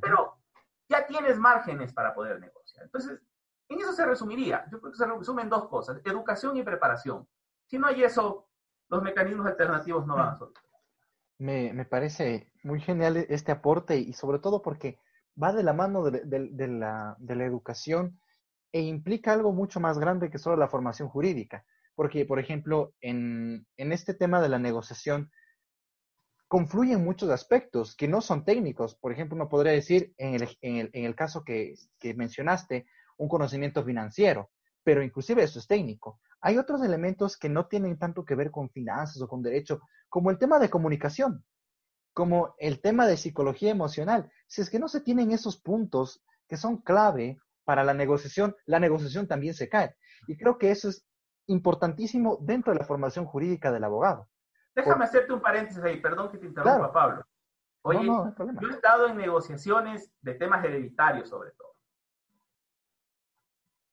[0.00, 0.38] Pero
[0.88, 2.84] ya tienes márgenes para poder negociar.
[2.84, 3.20] Entonces,
[3.68, 4.64] en eso se resumiría.
[4.72, 7.28] Yo creo que se resumen dos cosas, educación y preparación.
[7.66, 8.48] Si no hay eso,
[8.88, 10.70] los mecanismos alternativos no van a solucionar.
[11.36, 14.98] Me, me, parece muy genial este aporte y sobre todo porque
[15.40, 16.22] va de la mano de,
[16.68, 18.18] la, de la educación
[18.72, 21.64] e implica algo mucho más grande que solo la formación jurídica.
[21.94, 25.30] Porque, por ejemplo, en, en este tema de la negociación,
[26.50, 28.96] confluyen muchos aspectos que no son técnicos.
[28.96, 32.86] Por ejemplo, uno podría decir, en el, en el, en el caso que, que, mencionaste,
[33.18, 34.50] un conocimiento financiero,
[34.82, 36.20] pero inclusive eso es técnico.
[36.40, 40.30] Hay otros elementos que no tienen tanto que ver con finanzas o con derecho, como
[40.30, 41.44] el tema de comunicación,
[42.12, 44.30] como el tema de psicología emocional.
[44.48, 47.38] Si es que no se tienen esos puntos que son clave
[47.70, 49.94] para la negociación, la negociación también se cae.
[50.26, 51.06] Y creo que eso es
[51.46, 54.28] importantísimo dentro de la formación jurídica del abogado.
[54.74, 57.24] Déjame hacerte un paréntesis ahí, perdón que te interrumpa, Pablo.
[57.82, 61.76] Oye, yo he estado en negociaciones de temas hereditarios sobre todo.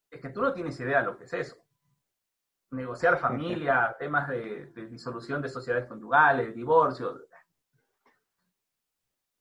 [0.10, 1.56] Es que tú no tienes idea de lo que es eso.
[2.72, 7.22] Negociar familia, temas de, de disolución de sociedades conyugales, divorcios.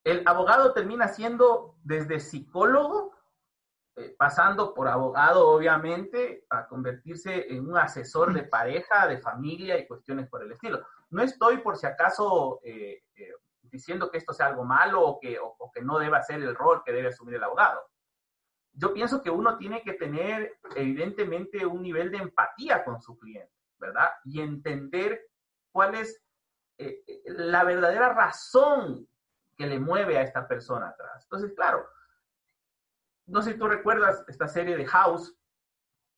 [0.05, 3.16] El abogado termina siendo desde psicólogo
[3.99, 9.87] eh, pasando por abogado, obviamente, a convertirse en un asesor de pareja, de familia y
[9.87, 10.87] cuestiones por el estilo.
[11.09, 13.33] No estoy, por si acaso, eh, eh,
[13.63, 16.83] diciendo que esto sea algo malo o que, o, que no deba ser el rol
[16.85, 17.81] que debe asumir el abogado.
[18.75, 23.55] Yo pienso que uno tiene que tener, evidentemente, un nivel de empatía con su cliente,
[23.79, 24.11] ¿verdad?
[24.25, 25.23] Y entender
[25.73, 26.23] cuál es
[27.25, 29.09] la verdadera razón
[29.57, 31.23] que le mueve a esta persona atrás.
[31.23, 31.89] Entonces, claro,
[33.27, 35.37] no sé si tú recuerdas esta serie de House,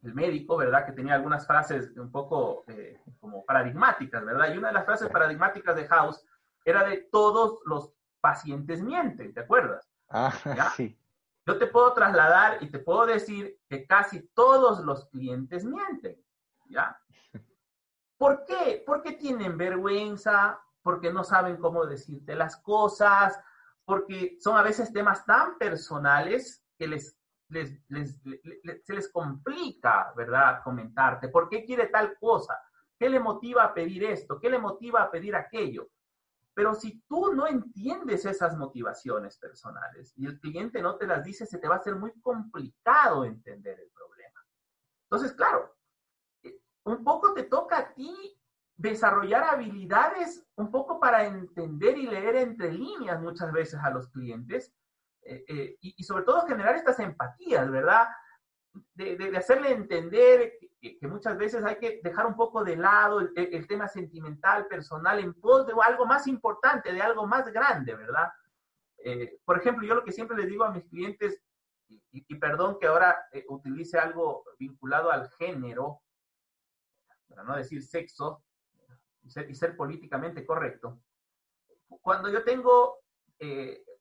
[0.02, 0.86] el médico, ¿verdad?
[0.86, 4.52] Que tenía algunas frases un poco eh, como paradigmáticas, ¿verdad?
[4.52, 6.24] Y una de las frases paradigmáticas de House
[6.64, 9.90] era de todos los pacientes mienten, ¿te acuerdas?
[10.08, 10.32] Ah,
[10.76, 10.98] sí.
[11.46, 16.22] Yo te puedo trasladar y te puedo decir que casi todos los clientes mienten,
[16.68, 17.00] ¿ya?
[18.18, 18.82] ¿Por qué?
[18.84, 23.40] Porque tienen vergüenza, porque no saben cómo decirte las cosas,
[23.84, 27.18] porque son a veces temas tan personales que les,
[27.50, 30.62] se les complica, ¿verdad?
[30.62, 31.28] Comentarte.
[31.28, 32.60] ¿Por qué quiere tal cosa?
[32.98, 34.38] ¿Qué le motiva a pedir esto?
[34.40, 35.88] ¿Qué le motiva a pedir aquello?
[36.54, 41.46] Pero si tú no entiendes esas motivaciones personales y el cliente no te las dice,
[41.46, 44.44] se te va a hacer muy complicado entender el problema.
[45.04, 45.76] Entonces, claro,
[46.42, 48.36] eh, un poco te toca a ti
[48.76, 54.74] desarrollar habilidades un poco para entender y leer entre líneas muchas veces a los clientes
[55.30, 58.08] eh, eh, y, sobre todo generar estas empatías, ¿verdad?
[58.94, 63.88] De, hacerle entender que, muchas veces hay que dejar un poco de lado el, tema
[63.88, 68.32] sentimental, personal, en pos de algo más importante, de algo más grande, ¿verdad?
[69.04, 71.42] Eh, por ejemplo, yo lo que siempre les digo a mis clientes,
[72.10, 76.00] y, perdón que ahora utilice algo vinculado al género,
[77.28, 78.42] para no decir sexo,
[79.22, 81.02] y ser, y ser políticamente correcto,
[82.00, 83.00] cuando yo tengo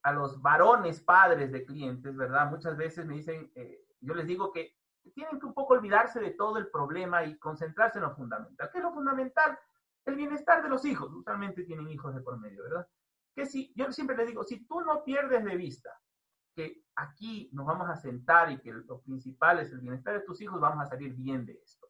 [0.07, 2.49] a los varones padres de clientes, ¿verdad?
[2.49, 4.77] Muchas veces me dicen, eh, yo les digo que
[5.13, 8.69] tienen que un poco olvidarse de todo el problema y concentrarse en lo fundamental.
[8.71, 9.59] ¿Qué es lo fundamental?
[10.05, 11.11] El bienestar de los hijos.
[11.11, 12.87] Usualmente tienen hijos de por medio, ¿verdad?
[13.35, 15.89] Que si, yo siempre les digo, si tú no pierdes de vista
[16.55, 20.39] que aquí nos vamos a sentar y que lo principal es el bienestar de tus
[20.39, 21.85] hijos, vamos a salir bien de esto.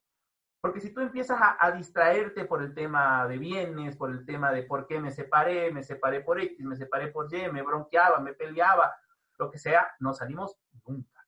[0.61, 4.63] Porque si tú empiezas a, distraerte por el tema de bienes, por el tema de
[4.63, 8.33] por qué me separé, me separé por X, me separé por Y, me bronqueaba, me
[8.33, 8.95] peleaba,
[9.37, 11.27] lo que sea, no salimos nunca.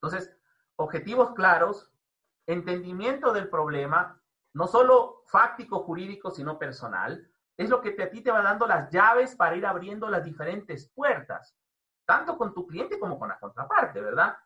[0.00, 0.34] Entonces,
[0.76, 1.92] objetivos claros,
[2.46, 4.20] entendimiento del problema,
[4.54, 8.90] no solo fáctico, jurídico, sino personal, es lo que a ti te va dando las
[8.90, 11.56] llaves para ir abriendo las diferentes puertas,
[12.06, 14.36] tanto con tu cliente como con la contraparte, ¿verdad?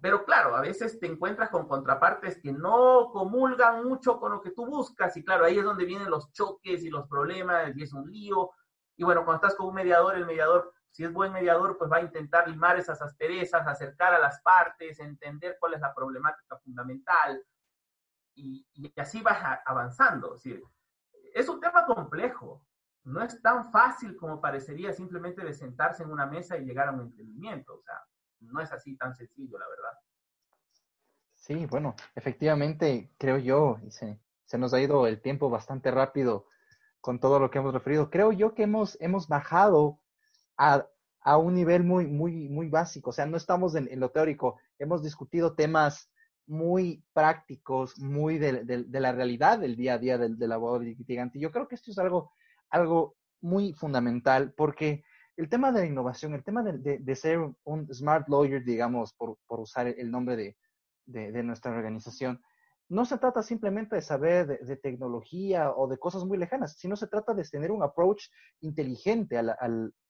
[0.00, 4.52] Pero claro, a veces te encuentras con contrapartes que no comulgan mucho con lo que
[4.52, 7.92] tú buscas y claro, ahí es donde vienen los choques y los problemas y es
[7.92, 8.52] un lío.
[8.96, 11.96] Y bueno, cuando estás con un mediador, el mediador, si es buen mediador, pues va
[11.96, 17.42] a intentar limar esas asperezas, acercar a las partes, entender cuál es la problemática fundamental
[18.34, 18.66] y,
[18.96, 20.36] así vas avanzando.
[20.36, 20.44] Es,
[21.34, 22.64] es un tema complejo,
[23.04, 26.92] no es tan fácil como parecería simplemente de sentarse en una mesa y llegar a
[26.92, 27.74] un entendimiento.
[27.74, 28.00] O sea,
[28.42, 29.98] no es así tan sencillo, la verdad.
[31.34, 36.46] Sí, bueno, efectivamente, creo yo, se, se nos ha ido el tiempo bastante rápido
[37.00, 38.10] con todo lo que hemos referido.
[38.10, 39.98] Creo yo que hemos, hemos bajado
[40.56, 40.86] a,
[41.20, 43.10] a un nivel muy, muy, muy básico.
[43.10, 44.58] O sea, no estamos en, lo teórico.
[44.78, 46.10] Hemos discutido temas
[46.46, 51.40] muy prácticos, muy de, de, la realidad del día a día del, del abogado litigante.
[51.40, 52.32] Yo creo que esto es algo,
[52.70, 55.04] algo muy fundamental porque
[55.36, 59.86] el tema de la innovación, el tema de, ser un smart lawyer, digamos, por, usar
[59.88, 60.56] el nombre
[61.06, 62.42] de, nuestra organización,
[62.88, 67.06] no se trata simplemente de saber de, tecnología o de cosas muy lejanas, sino se
[67.06, 68.24] trata de tener un approach
[68.60, 69.56] inteligente al,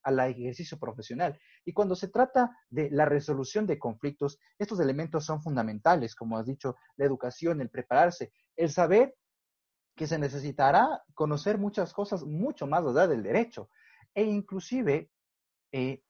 [0.02, 1.38] al, ejercicio profesional.
[1.64, 6.46] Y cuando se trata de la resolución de conflictos, estos elementos son fundamentales, como has
[6.46, 9.14] dicho, la educación, el prepararse, el saber
[9.94, 13.68] que se necesitará conocer muchas cosas mucho más allá del derecho
[14.14, 15.10] e inclusive
[15.72, 16.02] eh,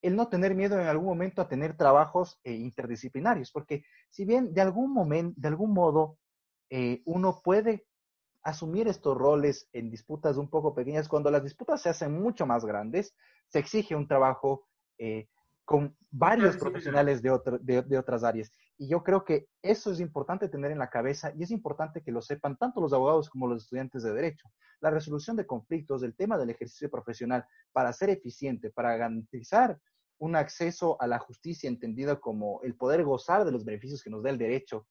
[0.00, 4.54] el no tener miedo en algún momento a tener trabajos eh, interdisciplinarios, porque si bien
[4.54, 6.18] de algún momento, de algún modo,
[6.70, 7.84] eh, uno puede
[8.42, 12.64] asumir estos roles en disputas un poco pequeñas, cuando las disputas se hacen mucho más
[12.64, 13.14] grandes,
[13.48, 14.66] se exige un trabajo
[15.64, 18.50] con varios profesionales de, de, otras áreas.
[18.78, 22.12] Y yo creo que eso es importante tener en la cabeza y es importante que
[22.12, 24.48] lo sepan tanto los abogados como los estudiantes de derecho.
[24.80, 29.78] La resolución de conflictos, el tema del ejercicio profesional, para ser eficiente, para garantizar
[30.18, 34.22] un acceso a la justicia entendida como el poder gozar de los beneficios que nos
[34.22, 34.86] da el derecho,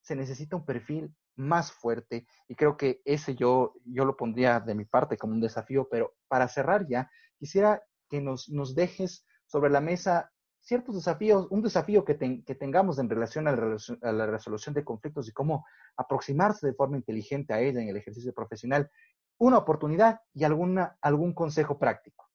[0.00, 4.74] se necesita un perfil más fuerte y creo que ese yo, yo lo pondría de
[4.74, 9.70] mi parte como un desafío, pero para cerrar ya, quisiera que nos, nos dejes sobre
[9.70, 10.31] la mesa
[10.62, 14.84] ciertos desafíos, un desafío que, que tengamos en relación a la, a la, resolución de
[14.84, 18.90] conflictos y cómo aproximarse de forma inteligente a ella en el ejercicio profesional,
[19.38, 22.28] una oportunidad y alguna, algún consejo práctico.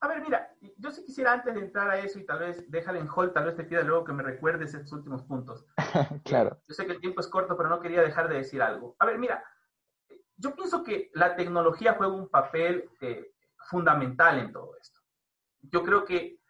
[0.00, 2.98] A ver, mira, yo sí quisiera antes de entrar a eso y tal vez déjale
[2.98, 5.64] en hold, tal vez te pida luego que me recuerdes estos últimos puntos.
[6.24, 6.60] claro.
[6.68, 8.96] Yo sé que el tiempo es corto, pero no quería dejar de decir algo.
[8.98, 9.42] A ver, mira,
[10.36, 15.00] yo pienso que la tecnología juega un papel eh, fundamental en todo esto.
[15.62, 16.40] Yo creo que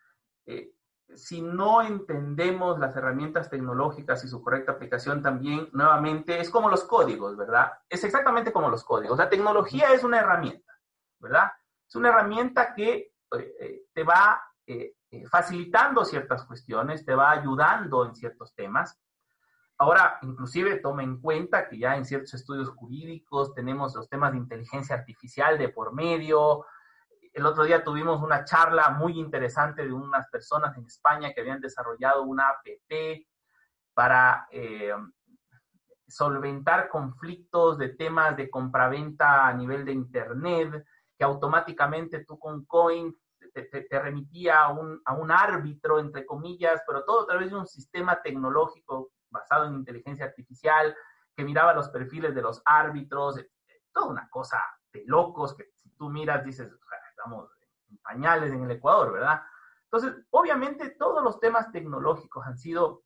[0.46, 0.72] eh,
[1.14, 6.84] si no entendemos las herramientas tecnológicas y su correcta aplicación también, nuevamente, es como los
[6.84, 7.72] códigos, ¿verdad?
[7.88, 9.18] Es exactamente como los códigos.
[9.18, 10.72] La tecnología es una herramienta,
[11.18, 11.52] ¿verdad?
[11.86, 18.04] Es una herramienta que eh, te va eh, eh, facilitando ciertas cuestiones, te va ayudando
[18.04, 18.98] en ciertos temas.
[19.78, 24.38] Ahora, inclusive toma en cuenta que ya en ciertos estudios jurídicos tenemos los temas de
[24.38, 26.64] inteligencia artificial de por medio.
[27.34, 31.60] El otro día tuvimos una charla muy interesante de unas personas en España que habían
[31.60, 32.64] desarrollado una app
[33.92, 34.46] para
[36.06, 40.86] solventar conflictos de temas de compraventa a nivel de Internet,
[41.18, 43.12] que automáticamente tú con Coin
[43.52, 47.66] te, remitía a un, a un, árbitro, entre comillas, pero todo a través de un
[47.66, 50.96] sistema tecnológico basado en inteligencia artificial,
[51.36, 53.50] que miraba los perfiles de los árbitros, eh,
[53.92, 54.62] toda una cosa
[54.92, 56.70] de locos que si tú miras dices,
[57.24, 57.50] estamos
[57.90, 59.42] en pañales en el Ecuador, ¿verdad?
[59.90, 63.04] Entonces, obviamente todos los temas tecnológicos han sido,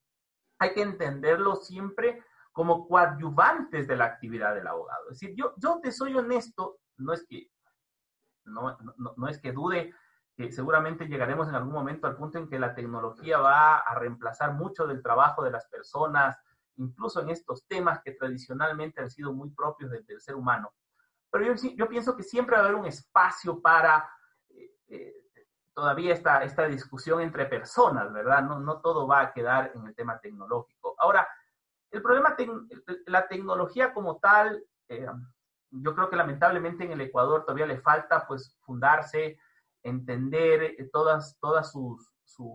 [0.59, 5.11] hay que entenderlos siempre como coadyuvantes de la actividad del abogado.
[5.11, 7.51] Es decir, yo, yo te soy honesto, no es que,
[8.45, 8.77] no,
[9.17, 9.95] no es que dude
[10.35, 14.55] que seguramente llegaremos en algún momento al punto en que la tecnología va a reemplazar
[14.55, 16.39] mucho del trabajo de las personas,
[16.77, 20.73] incluso en estos temas que tradicionalmente han sido muy propios del, ser humano.
[21.31, 24.09] Pero yo, yo, pienso que siempre va a haber un espacio para
[24.49, 25.15] eh, eh,
[25.75, 28.43] todavía esta, esta discusión entre personas, ¿verdad?
[28.43, 30.95] No, no todo va a quedar en el tema tecnológico.
[30.99, 31.29] Ahora,
[31.91, 32.37] el problema,
[33.07, 35.07] la tecnología como tal, eh,
[35.71, 39.39] yo creo que lamentablemente en el Ecuador todavía le falta pues fundarse
[39.83, 42.49] entender todas, todas sus, sus,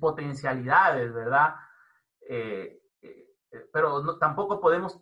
[0.00, 1.54] potencialidades, ¿verdad?
[3.72, 4.98] Pero tampoco podemos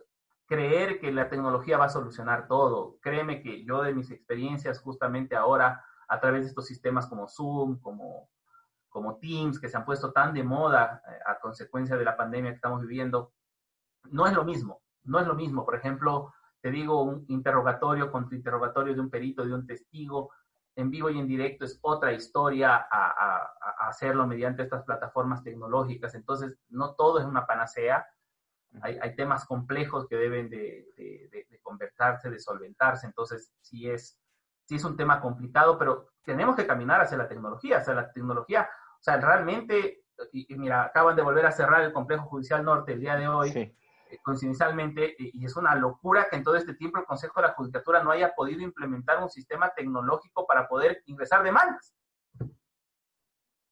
[0.47, 2.99] creer que la tecnología va a solucionar todo.
[3.01, 7.80] Créeme que yo de mis experiencias justamente ahora, a través de estos sistemas como Zoom,
[7.80, 8.28] como,
[8.88, 12.57] como Teams, que se han puesto tan de moda a consecuencia de la pandemia que
[12.57, 13.32] estamos viviendo,
[14.11, 15.64] no es lo mismo, no es lo mismo.
[15.64, 20.30] Por ejemplo, te digo, un interrogatorio contra interrogatorio de un perito, de un testigo,
[20.76, 23.51] en vivo y en directo es otra historia a,
[23.88, 26.14] hacerlo mediante estas plataformas tecnológicas.
[26.14, 28.07] Entonces, no todo es una panacea.
[28.83, 30.87] Hay, temas complejos que deben de,
[31.62, 33.07] convertirse, de solventarse.
[33.07, 34.18] Entonces, sí es,
[34.64, 38.68] sí es un tema complicado, pero tenemos que caminar hacia la tecnología, hacia la tecnología.
[38.99, 43.01] O sea, realmente, y, mira, acaban de volver a cerrar el complejo judicial norte el
[43.01, 43.53] día de hoy.
[43.53, 43.77] Sí
[44.22, 48.03] coincidencialmente, y es una locura que en todo este tiempo el Consejo de la Judicatura
[48.03, 51.95] no haya podido implementar un sistema tecnológico para poder ingresar demandas.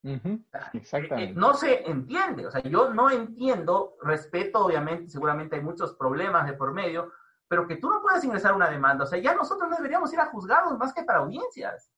[0.04, 0.20] Eh,
[0.92, 6.46] eh, no se entiende, o sea, yo no entiendo, respeto, obviamente, seguramente hay muchos problemas
[6.46, 7.12] de por medio,
[7.46, 10.18] pero que tú no puedas ingresar una demanda, o sea, ya nosotros no deberíamos ir
[10.18, 11.92] a juzgados más que para audiencias.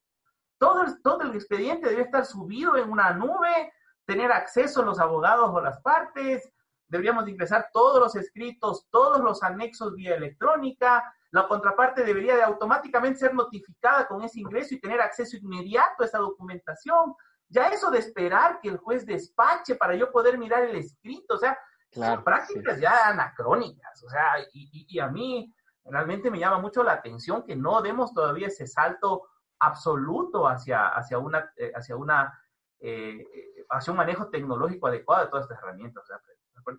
[0.59, 3.73] Todo el, todo el expediente debe estar subido en una nube,
[4.05, 6.53] tener acceso a los abogados o las partes,
[6.89, 13.19] deberíamos ingresar todos los escritos, todos los anexos vía electrónica, la contraparte debería de automáticamente
[13.19, 17.15] ser notificada con ese ingreso y tener acceso inmediato a esa documentación.
[17.49, 21.39] Ya eso de esperar que el juez despache para yo poder mirar el escrito, o
[21.39, 21.59] sea,
[21.91, 27.45] son prácticas ya anacrónicas, o sea, y, a mí realmente me llama mucho la atención
[27.45, 29.29] que no demos todavía ese salto
[29.61, 32.37] absoluto hacia, hacia una, eh, hacia una,
[32.81, 33.25] eh,
[33.71, 36.03] hacia un manejo tecnológico adecuado de todas estas herramientas.
[36.03, 36.21] O sea,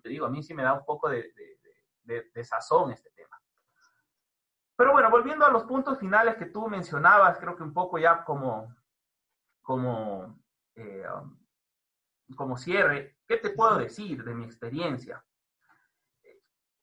[0.02, 1.32] te digo, a mí sí me da un poco de,
[2.06, 3.40] de, sazón este tema.
[4.76, 8.24] Pero bueno, volviendo a los puntos finales que tú mencionabas, creo que un poco ya
[8.24, 8.74] como,
[9.62, 10.38] como,
[10.76, 11.36] eh, um,
[12.36, 15.24] como cierre, ¿qué te puedo decir de mi experiencia?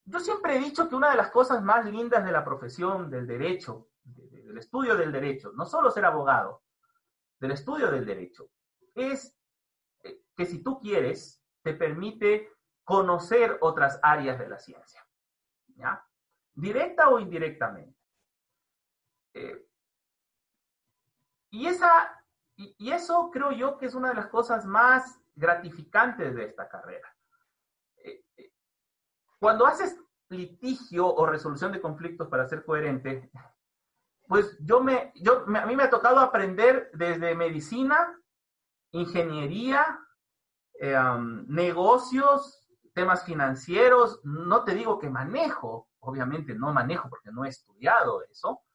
[0.06, 3.26] Yo siempre he dicho que una de las cosas más lindas de la profesión del
[3.26, 6.64] derecho, del estudio del derecho, no solo ser abogado,
[7.40, 8.50] del estudio del derecho
[8.96, 9.38] es
[10.04, 12.52] eh, que si tú quieres, te permite
[12.84, 15.06] conocer otras áreas de la ciencia,
[15.76, 16.06] ¿ya?
[16.54, 17.98] Directa o indirectamente.
[19.34, 19.68] Eh,
[21.50, 22.23] y, esa,
[22.56, 27.08] y, eso creo yo que es una de las cosas más gratificantes de esta carrera.
[27.98, 28.24] Eh,
[29.40, 29.98] cuando haces
[30.30, 33.32] litigio o resolución de conflictos para ser coherente,
[34.28, 38.20] pues yo me, yo, a mí me ha tocado aprender desde medicina,
[38.92, 40.00] ingeniería,
[40.80, 40.98] eh,
[41.48, 48.24] negocios, temas financieros, no te digo que manejo, obviamente no manejo porque no he estudiado
[48.24, 48.73] eso, eh,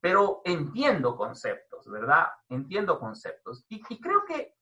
[0.00, 2.26] pero entiendo conceptos, ¿verdad?
[2.48, 3.64] Entiendo conceptos.
[3.68, 4.56] Y, y, creo que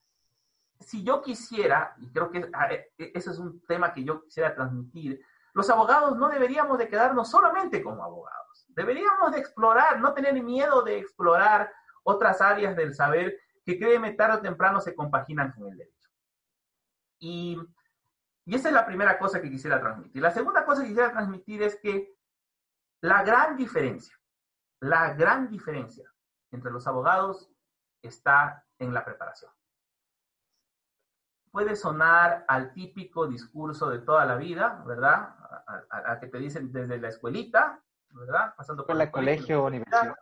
[0.81, 5.21] si yo quisiera, y creo que e, ese es un tema que yo quisiera transmitir,
[5.53, 8.67] los abogados no deberíamos de quedarnos solamente como abogados.
[8.69, 11.73] Deberíamos de explorar, no tener miedo de explorar
[12.03, 16.11] otras áreas del saber que créeme, tarde o temprano se compaginan con el derecho.
[17.19, 17.59] Y,
[18.45, 20.23] y esa es la primera cosa que quisiera transmitir.
[20.23, 22.15] La segunda cosa que quisiera transmitir es que
[23.01, 24.17] la gran diferencia,
[24.81, 26.13] la gran diferencia
[26.51, 27.51] entre los abogados
[28.03, 29.51] está en la preparación.
[31.51, 35.35] Puede sonar al típico discurso de toda la vida, ¿verdad?
[35.91, 38.55] A, que te dicen desde la escuelita, ¿verdad?
[38.57, 40.15] Pasando por el colegio, universidad.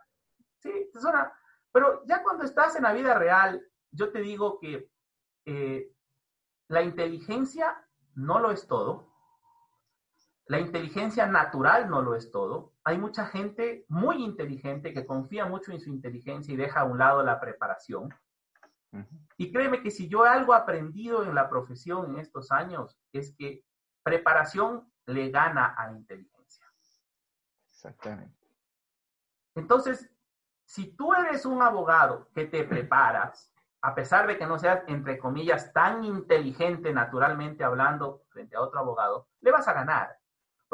[0.59, 1.33] Sí, te suena
[1.75, 4.89] pero ya cuando estás en la vida real, yo te digo que
[5.43, 5.93] eh,
[6.69, 9.11] la inteligencia no lo es todo.
[10.45, 12.71] La inteligencia natural no lo es todo.
[12.85, 16.99] Hay mucha gente muy inteligente que confía mucho en su inteligencia y deja a un
[16.99, 18.13] lado la preparación.
[19.37, 23.65] Y créeme que si yo algo aprendido en la profesión en estos años es que
[24.03, 26.65] preparación le gana a inteligencia.
[27.67, 28.47] Exactamente.
[29.55, 30.09] Entonces,
[30.63, 35.17] si tú eres un abogado que te preparas, a pesar de que no seas, entre
[35.17, 40.17] comillas, tan inteligente naturalmente hablando frente a otro abogado, le vas a ganar.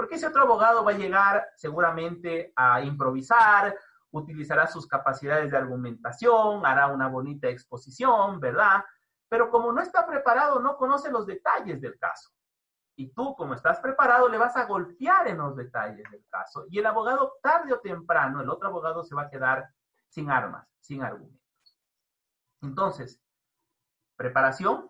[0.01, 3.77] Porque ese otro abogado va a llegar seguramente a improvisar,
[4.09, 8.83] utilizará sus capacidades de argumentación, hará una bonita exposición, ¿verdad?
[9.29, 12.31] Pero como no está preparado, no conoce los detalles del caso.
[12.95, 16.65] Y tú, como estás preparado, le vas a golpear en los detalles del caso.
[16.67, 19.69] Y el abogado, tarde o temprano, el otro abogado se va a quedar
[20.07, 21.77] sin armas, sin argumentos.
[22.63, 23.21] Entonces,
[24.15, 24.89] preparación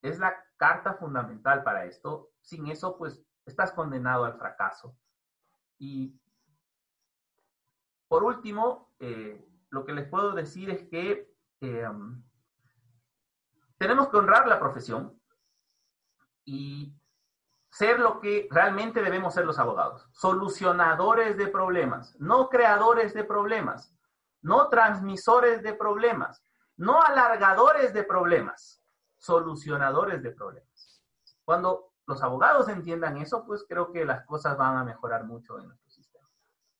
[0.00, 2.30] es la carta fundamental para esto.
[2.40, 3.20] Sin eso, pues,
[3.50, 4.96] estás condenado al fracaso.
[5.78, 6.20] Y
[8.08, 11.88] por último, eh, lo que les puedo decir es que eh,
[13.76, 15.20] tenemos que honrar la profesión
[16.44, 16.94] y
[17.70, 23.94] ser lo que realmente debemos ser los abogados, solucionadores de problemas, no creadores de problemas
[24.42, 26.42] no transmisores de problemas,
[26.76, 28.82] no alargadores de problemas,
[29.16, 31.02] solucionadores de problemas.
[31.44, 35.66] Cuando los abogados entiendan eso, pues creo que las cosas van a mejorar mucho en
[35.66, 36.26] nuestro sistema.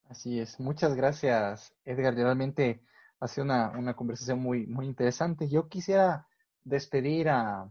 [0.08, 0.58] Así es.
[0.58, 2.14] Muchas gracias, Edgar.
[2.14, 2.82] Realmente
[3.20, 5.46] ha sido una, conversación muy, muy interesante.
[5.50, 6.26] Yo quisiera
[6.64, 7.70] despedir a,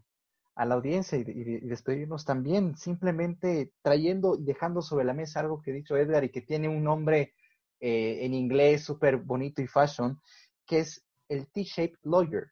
[0.55, 1.23] la audiencia y,
[1.61, 6.29] despedirnos también simplemente trayendo y dejando sobre la mesa algo que ha dicho Edgar y
[6.29, 7.33] que tiene un nombre
[7.79, 10.21] eh, en inglés súper bonito y fashion,
[10.67, 12.51] que es el T-shaped lawyer.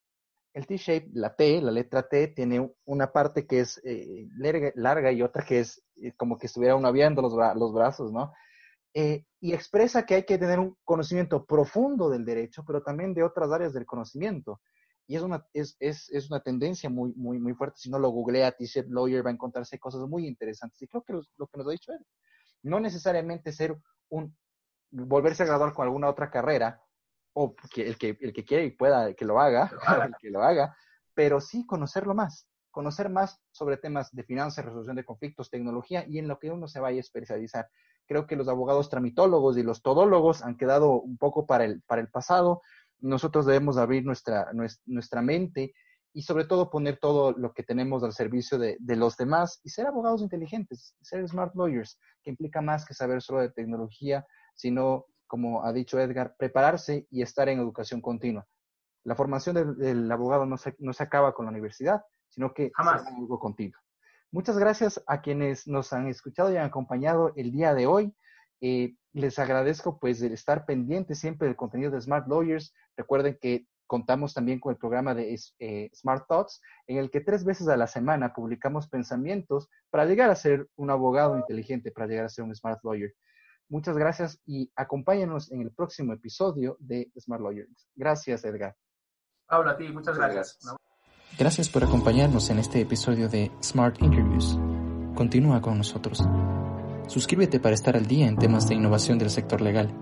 [0.55, 4.27] El T-shape, la T, la letra T, tiene una parte que es eh,
[4.75, 8.33] larga, y otra que es eh, como que estuviera uno abriendo los, los brazos, ¿no?
[9.41, 13.51] y expresa que hay que tener un conocimiento profundo del derecho, pero también de otras
[13.51, 14.61] áreas del conocimiento.
[15.05, 17.77] Y es una, es, es, es una tendencia muy, muy, muy fuerte.
[17.77, 20.81] Si no lo googlea, T-shaped lawyer va a encontrarse cosas muy interesantes.
[20.81, 22.05] Y creo que lo que nos ha dicho él,
[22.63, 23.77] no necesariamente ser
[24.09, 24.33] un
[24.91, 26.81] volverse a graduar con alguna otra carrera,
[27.38, 29.69] o que el, que el que quiere y pueda que lo haga,
[30.09, 30.75] el que lo haga,
[31.13, 36.17] pero sí conocerlo más, conocer más sobre temas de finanzas, resolución de conflictos, tecnología y
[36.17, 37.67] en lo que uno se vaya a especializar.
[38.07, 42.01] Creo que los abogados tramitólogos y los todólogos han quedado un poco para el, para
[42.01, 42.61] el pasado.
[42.99, 44.51] Nosotros debemos abrir nuestra,
[44.86, 45.73] nuestra mente
[46.13, 49.69] y sobre todo poner todo lo que tenemos al servicio de, de, los demás y
[49.69, 55.07] ser abogados inteligentes, ser smart lawyers, que implica más que saber solo de tecnología, sino,
[55.28, 58.47] como ha dicho Edgar, prepararse y estar en educación continua.
[59.03, 62.71] La formación del, abogado no se, no se, acaba con la universidad, sino que es
[62.78, 63.80] algo continuo.
[64.32, 68.13] Muchas gracias a quienes nos han escuchado y han acompañado el día de hoy.
[68.61, 72.73] Eh, les agradezco pues el estar pendientes siempre del contenido de Smart Lawyers.
[72.97, 77.45] Recuerden que contamos también con el programa de eh, Smart Thoughts, en el que tres
[77.45, 82.26] veces a la semana publicamos pensamientos para llegar a ser un abogado inteligente, para llegar
[82.26, 83.13] a ser un Smart Lawyer.
[83.70, 87.88] Muchas gracias y acompáñenos en el próximo episodio de Smart Lawyers.
[87.95, 88.76] Gracias, Edgar.
[89.47, 90.59] Pablo, a ti, muchas gracias.
[91.38, 94.57] Gracias por acompañarnos en este episodio de Smart Interviews.
[95.16, 96.24] Continúa con nosotros.
[97.07, 99.93] Suscríbete para estar al día en temas de innovación del sector legal.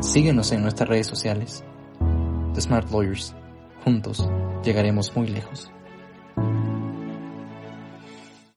[0.00, 1.64] Síguenos en nuestras redes sociales.
[2.54, 3.34] The Smart Lawyers.
[3.84, 4.28] Juntos
[4.62, 5.70] llegaremos muy lejos.